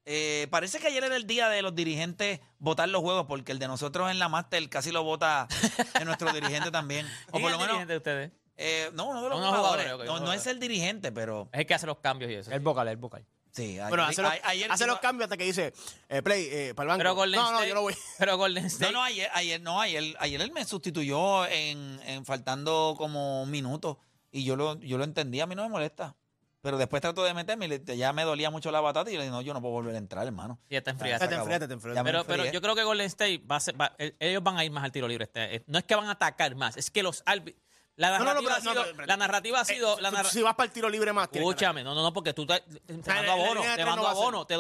eh, 0.05 0.47
parece 0.51 0.79
que 0.79 0.87
ayer 0.87 1.03
era 1.03 1.15
el 1.15 1.25
día 1.27 1.49
de 1.49 1.61
los 1.61 1.73
dirigentes 1.75 2.39
votar 2.59 2.87
los 2.89 3.01
juegos 3.01 3.25
porque 3.27 3.51
el 3.51 3.59
de 3.59 3.67
nosotros 3.67 4.11
en 4.11 4.19
la 4.19 4.29
Master 4.29 4.67
casi 4.69 4.91
lo 4.91 5.03
vota 5.03 5.47
de 5.99 6.05
nuestro 6.05 6.31
dirigente 6.31 6.71
también. 6.71 7.05
O 7.27 7.31
¿Quién 7.31 7.43
por 7.43 7.51
es 7.51 7.57
lo 7.57 7.63
el 7.63 7.67
menos, 7.67 7.67
dirigente 7.67 7.93
de 7.93 7.97
ustedes? 7.97 8.31
eh, 8.57 8.89
no, 8.93 9.13
no 9.13 9.23
de 9.23 9.29
los 9.29 9.39
jugadores. 9.39 9.91
jugadores, 9.91 10.21
no, 10.21 10.31
es 10.33 10.47
el 10.47 10.59
dirigente, 10.59 11.11
pero 11.11 11.49
Es 11.51 11.59
el 11.61 11.65
que 11.65 11.73
hace 11.73 11.85
los 11.87 11.97
cambios 11.99 12.31
y 12.31 12.35
eso. 12.35 12.51
El 12.51 12.59
vocal, 12.61 12.87
el 12.87 12.97
vocal. 12.97 13.25
Sí, 13.51 13.79
a- 13.79 13.87
Bueno, 13.87 14.03
a- 14.03 14.07
hace 14.09 14.21
los, 14.21 14.31
ayer 14.43 14.69
hace 14.71 14.85
los 14.85 14.99
cambios 14.99 15.25
hasta 15.25 15.37
que 15.37 15.45
dice, 15.45 15.73
eh, 16.09 16.21
play, 16.21 16.47
eh, 16.51 16.73
para 16.75 16.83
el 16.83 16.87
banco. 16.89 16.97
Pero 16.99 17.15
Golden 17.15 17.39
no, 17.39 17.45
no, 17.51 17.57
State, 17.57 17.69
yo 17.69 17.75
no 17.75 17.81
voy. 17.81 17.95
Pero 18.19 18.37
Golden 18.37 18.65
State. 18.65 18.91
No, 18.91 18.99
no, 18.99 19.03
ayer, 19.03 19.29
ayer 19.33 19.61
no, 19.61 19.79
ayer, 19.81 20.15
ayer 20.19 20.41
él 20.41 20.51
me 20.51 20.65
sustituyó 20.65 21.45
en, 21.47 21.99
en 22.05 22.25
faltando 22.25 22.95
como 22.97 23.43
un 23.43 23.49
minuto 23.51 23.97
y 24.31 24.43
yo 24.43 24.57
lo, 24.57 24.77
yo 24.81 24.97
lo 24.97 25.05
entendí, 25.05 25.39
a 25.39 25.45
mí 25.47 25.55
no 25.55 25.63
me 25.63 25.69
molesta. 25.69 26.15
Pero 26.65 26.79
después 26.79 26.99
trato 26.99 27.23
de 27.23 27.31
meterme 27.35 27.67
y 27.67 27.95
ya 27.95 28.11
me 28.11 28.23
dolía 28.23 28.49
mucho 28.49 28.71
la 28.71 28.81
batata 28.81 29.11
y 29.11 29.13
yo 29.13 29.19
le 29.19 29.25
dije, 29.25 29.31
no, 29.31 29.43
yo 29.43 29.53
no 29.53 29.61
puedo 29.61 29.73
volver 29.75 29.93
a 29.93 29.99
entrar, 29.99 30.25
hermano. 30.25 30.59
Ya 30.67 31.27
Te 31.29 31.35
enfriaste, 31.35 31.67
te 31.67 31.73
enfriaste. 31.75 32.03
Me 32.03 32.09
Pero, 32.11 32.23
pero 32.25 32.43
yo 32.51 32.59
creo 32.59 32.73
que 32.75 32.83
Golden 32.83 33.05
State 33.05 33.43
va 33.49 33.57
a 33.57 33.59
ser, 33.59 33.79
va- 33.79 33.95
eh, 33.99 34.15
ellos 34.19 34.41
van 34.41 34.57
a 34.57 34.65
ir 34.65 34.71
más 34.71 34.83
al 34.83 34.91
tiro 34.91 35.07
libre. 35.07 35.25
Este, 35.25 35.57
eh, 35.57 35.63
no 35.67 35.77
es 35.77 35.83
que 35.83 35.93
van 35.93 36.07
a 36.07 36.11
atacar 36.13 36.55
más, 36.55 36.75
es 36.75 36.89
que 36.89 37.03
los 37.03 37.21
árbitros. 37.27 37.63
La 37.97 38.09
No, 38.19 38.25
no, 38.25 38.25
no, 38.25 38.41
narrativa, 38.41 38.49
no, 38.49 38.55
ha 38.57 38.59
sido, 38.59 38.73
pero- 38.83 38.95
pero- 38.97 39.07
la 39.07 39.15
narrativa 39.17 39.59
ha 39.59 39.61
Eh, 39.61 39.65
sido. 39.65 39.99
la 40.01 40.09
tú- 40.09 40.15
narra- 40.17 40.29
si 40.29 40.41
vas 40.41 40.55
para 40.55 40.67
el 40.67 40.73
tiro 40.73 40.89
libre 40.89 41.13
más, 41.13 41.29
Escúchame, 41.31 41.81
no, 41.81 41.95
no, 41.95 42.03
no, 42.03 42.11
porque 42.11 42.33
tú 42.33 42.45
te, 42.45 42.59
te- 42.59 42.93
mando 43.13 43.31
abono, 43.31 43.61
de 43.63 43.75
te 43.75 43.85
mando 43.85 44.05
a 44.07 44.11
abono, 44.11 44.45
te, 44.45 44.57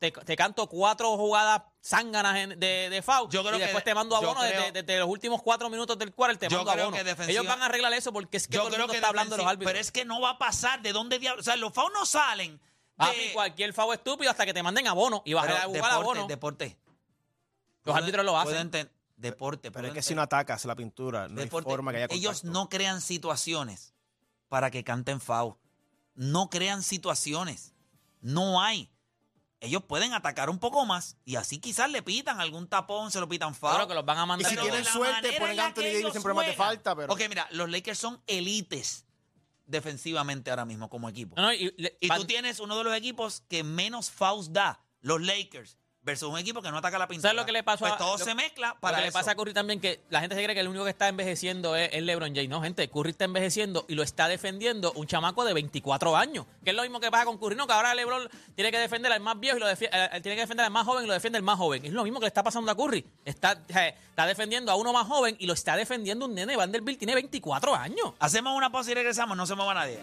te, 0.00 0.10
te- 0.10 0.36
canto 0.36 0.66
cuatro 0.66 1.16
jugadas 1.16 1.62
zánganas 1.80 2.58
de, 2.58 2.90
de 2.90 3.02
foul 3.02 3.28
Yo 3.30 3.44
creo 3.44 3.56
y 3.56 3.60
después 3.60 3.84
que- 3.84 3.90
te 3.90 3.94
mando 3.94 4.16
abono 4.16 4.40
creo- 4.40 4.50
desde, 4.64 4.82
desde 4.82 4.98
los 4.98 5.08
últimos 5.08 5.40
cuatro 5.42 5.70
minutos 5.70 5.96
del 5.96 6.12
quarter, 6.12 6.36
te 6.38 6.48
mando 6.50 6.72
creo 6.72 6.86
abono. 6.88 6.96
Ellos 7.28 7.46
van 7.46 7.62
a 7.62 7.66
arreglar 7.66 7.92
eso 7.92 8.12
porque 8.12 8.36
es 8.38 8.48
que 8.48 8.54
Yo 8.54 8.60
todo 8.62 8.68
el 8.68 8.74
creo 8.74 8.86
mundo 8.86 8.92
que 8.92 8.96
está 8.98 9.08
hablando 9.08 9.36
de 9.36 9.42
los 9.42 9.46
árbitros. 9.50 9.70
Pero 9.70 9.80
es 9.80 9.92
que 9.92 10.04
no 10.04 10.20
va 10.20 10.30
a 10.30 10.38
pasar. 10.38 10.82
¿De 10.82 10.92
dónde 10.92 11.20
diablos? 11.20 11.46
O 11.46 11.50
sea, 11.50 11.54
los 11.56 11.72
fouls 11.72 11.92
no 11.94 12.04
salen. 12.04 12.58
de- 12.58 13.06
Papi, 13.06 13.30
cualquier 13.32 13.72
foul 13.72 13.94
estúpido 13.94 14.30
hasta 14.30 14.44
que 14.44 14.52
te 14.54 14.62
manden 14.62 14.86
abono 14.86 15.22
y 15.24 15.32
vas 15.34 15.44
a 15.44 15.48
jugar 15.48 15.70
deporte, 15.72 15.94
abono. 15.94 16.26
deporte. 16.26 16.76
Los 17.84 17.96
árbitros 17.96 18.24
lo 18.24 18.38
hacen. 18.38 18.70
Deporte. 19.22 19.70
Pero 19.70 19.88
es 19.88 19.94
que 19.94 20.02
si 20.02 20.14
no 20.14 20.22
atacas 20.22 20.64
la 20.64 20.74
pintura, 20.76 21.28
no 21.28 21.40
deporte. 21.40 21.68
hay 21.68 21.72
forma 21.72 21.92
que 21.92 21.96
haya 21.98 22.06
Ellos 22.10 22.40
contacto. 22.42 22.58
no 22.60 22.68
crean 22.68 23.00
situaciones 23.00 23.94
para 24.48 24.70
que 24.70 24.84
canten 24.84 25.20
foul. 25.20 25.54
No 26.14 26.50
crean 26.50 26.82
situaciones. 26.82 27.72
No 28.20 28.60
hay. 28.62 28.90
Ellos 29.60 29.84
pueden 29.84 30.12
atacar 30.12 30.50
un 30.50 30.58
poco 30.58 30.84
más 30.86 31.16
y 31.24 31.36
así 31.36 31.58
quizás 31.58 31.88
le 31.90 32.02
pitan 32.02 32.40
algún 32.40 32.66
tapón, 32.66 33.12
se 33.12 33.20
lo 33.20 33.28
pitan 33.28 33.54
foul. 33.54 33.76
creo 33.76 33.88
que 33.88 33.94
los 33.94 34.04
van 34.04 34.18
a 34.18 34.24
Y 34.24 34.26
mandar. 34.26 34.50
si 34.50 34.56
Pero 34.56 34.62
tienen 34.66 34.84
la 34.84 34.92
suerte, 34.92 35.32
ponen 35.38 35.60
Anthony 35.60 35.82
Davis 35.82 35.98
ellos 36.00 36.16
en 36.16 36.22
problemas 36.22 36.46
de 36.48 36.52
falta, 36.54 36.96
pero... 36.96 37.12
Ok, 37.12 37.20
mira, 37.28 37.46
los 37.52 37.70
Lakers 37.70 37.98
son 37.98 38.20
elites 38.26 39.06
defensivamente 39.66 40.50
ahora 40.50 40.64
mismo 40.64 40.90
como 40.90 41.08
equipo. 41.08 41.36
No, 41.36 41.42
no, 41.42 41.52
y, 41.52 41.72
le- 41.76 41.96
Y 42.00 42.08
tú 42.08 42.24
tienes 42.24 42.58
uno 42.60 42.76
de 42.76 42.84
los 42.84 42.94
equipos 42.96 43.42
que 43.48 43.62
menos 43.62 44.10
fouls 44.10 44.52
da, 44.52 44.80
los 45.00 45.20
Lakers, 45.22 45.78
versus 46.04 46.28
un 46.28 46.38
equipo 46.38 46.60
que 46.62 46.70
no 46.70 46.78
ataca 46.78 46.98
la 46.98 47.06
pintura. 47.06 47.30
¿Sabes 47.30 47.40
lo 47.40 47.46
que 47.46 47.52
le 47.52 47.62
pasó 47.62 47.80
Pues 47.80 47.92
a- 47.92 47.96
todo 47.96 48.18
lo- 48.18 48.24
se 48.24 48.34
mezcla 48.34 48.68
Lo 48.70 48.80
para 48.80 48.98
que 48.98 49.04
le 49.04 49.12
pasa 49.12 49.30
a 49.30 49.34
Curry 49.36 49.52
también, 49.54 49.80
que 49.80 50.00
la 50.10 50.20
gente 50.20 50.34
se 50.36 50.42
cree 50.42 50.54
que 50.54 50.60
el 50.60 50.68
único 50.68 50.84
que 50.84 50.90
está 50.90 51.08
envejeciendo 51.08 51.76
es, 51.76 51.90
es 51.92 52.02
LeBron 52.02 52.34
James. 52.34 52.48
No, 52.48 52.60
gente, 52.62 52.88
Curry 52.90 53.10
está 53.10 53.24
envejeciendo 53.24 53.84
y 53.88 53.94
lo 53.94 54.02
está 54.02 54.26
defendiendo 54.28 54.92
un 54.96 55.06
chamaco 55.06 55.44
de 55.44 55.52
24 55.54 56.16
años. 56.16 56.46
Que 56.64 56.70
es 56.70 56.76
lo 56.76 56.82
mismo 56.82 56.98
que 57.00 57.10
pasa 57.10 57.24
con 57.24 57.38
Curry. 57.38 57.54
No, 57.56 57.66
que 57.66 57.72
ahora 57.72 57.94
LeBron 57.94 58.28
tiene 58.54 58.70
que 58.72 58.78
defender 58.78 59.12
al 59.12 59.20
más 59.20 59.38
viejo 59.38 59.56
y 59.58 59.60
lo 59.60 59.70
eh, 59.70 59.76
tiene 59.76 60.34
que 60.34 60.40
defender 60.40 60.64
al 60.66 60.72
más 60.72 60.84
joven 60.86 61.04
y 61.04 61.06
lo 61.06 61.12
defiende 61.12 61.36
el 61.38 61.44
más 61.44 61.56
joven. 61.58 61.84
Es 61.84 61.92
lo 61.92 62.02
mismo 62.04 62.18
que 62.18 62.24
le 62.24 62.28
está 62.28 62.42
pasando 62.42 62.70
a 62.72 62.76
Curry. 62.76 63.04
Está, 63.24 63.52
eh, 63.68 63.94
está 64.10 64.26
defendiendo 64.26 64.72
a 64.72 64.74
uno 64.74 64.92
más 64.92 65.06
joven 65.06 65.36
y 65.38 65.46
lo 65.46 65.52
está 65.52 65.76
defendiendo 65.76 66.26
un 66.26 66.34
nene. 66.34 66.56
Vanderbilt 66.56 66.98
tiene 66.98 67.14
24 67.14 67.74
años. 67.76 68.12
Hacemos 68.18 68.56
una 68.56 68.70
pausa 68.72 68.90
y 68.90 68.94
regresamos, 68.94 69.36
no 69.36 69.46
se 69.46 69.54
mueva 69.54 69.72
nadie. 69.74 70.00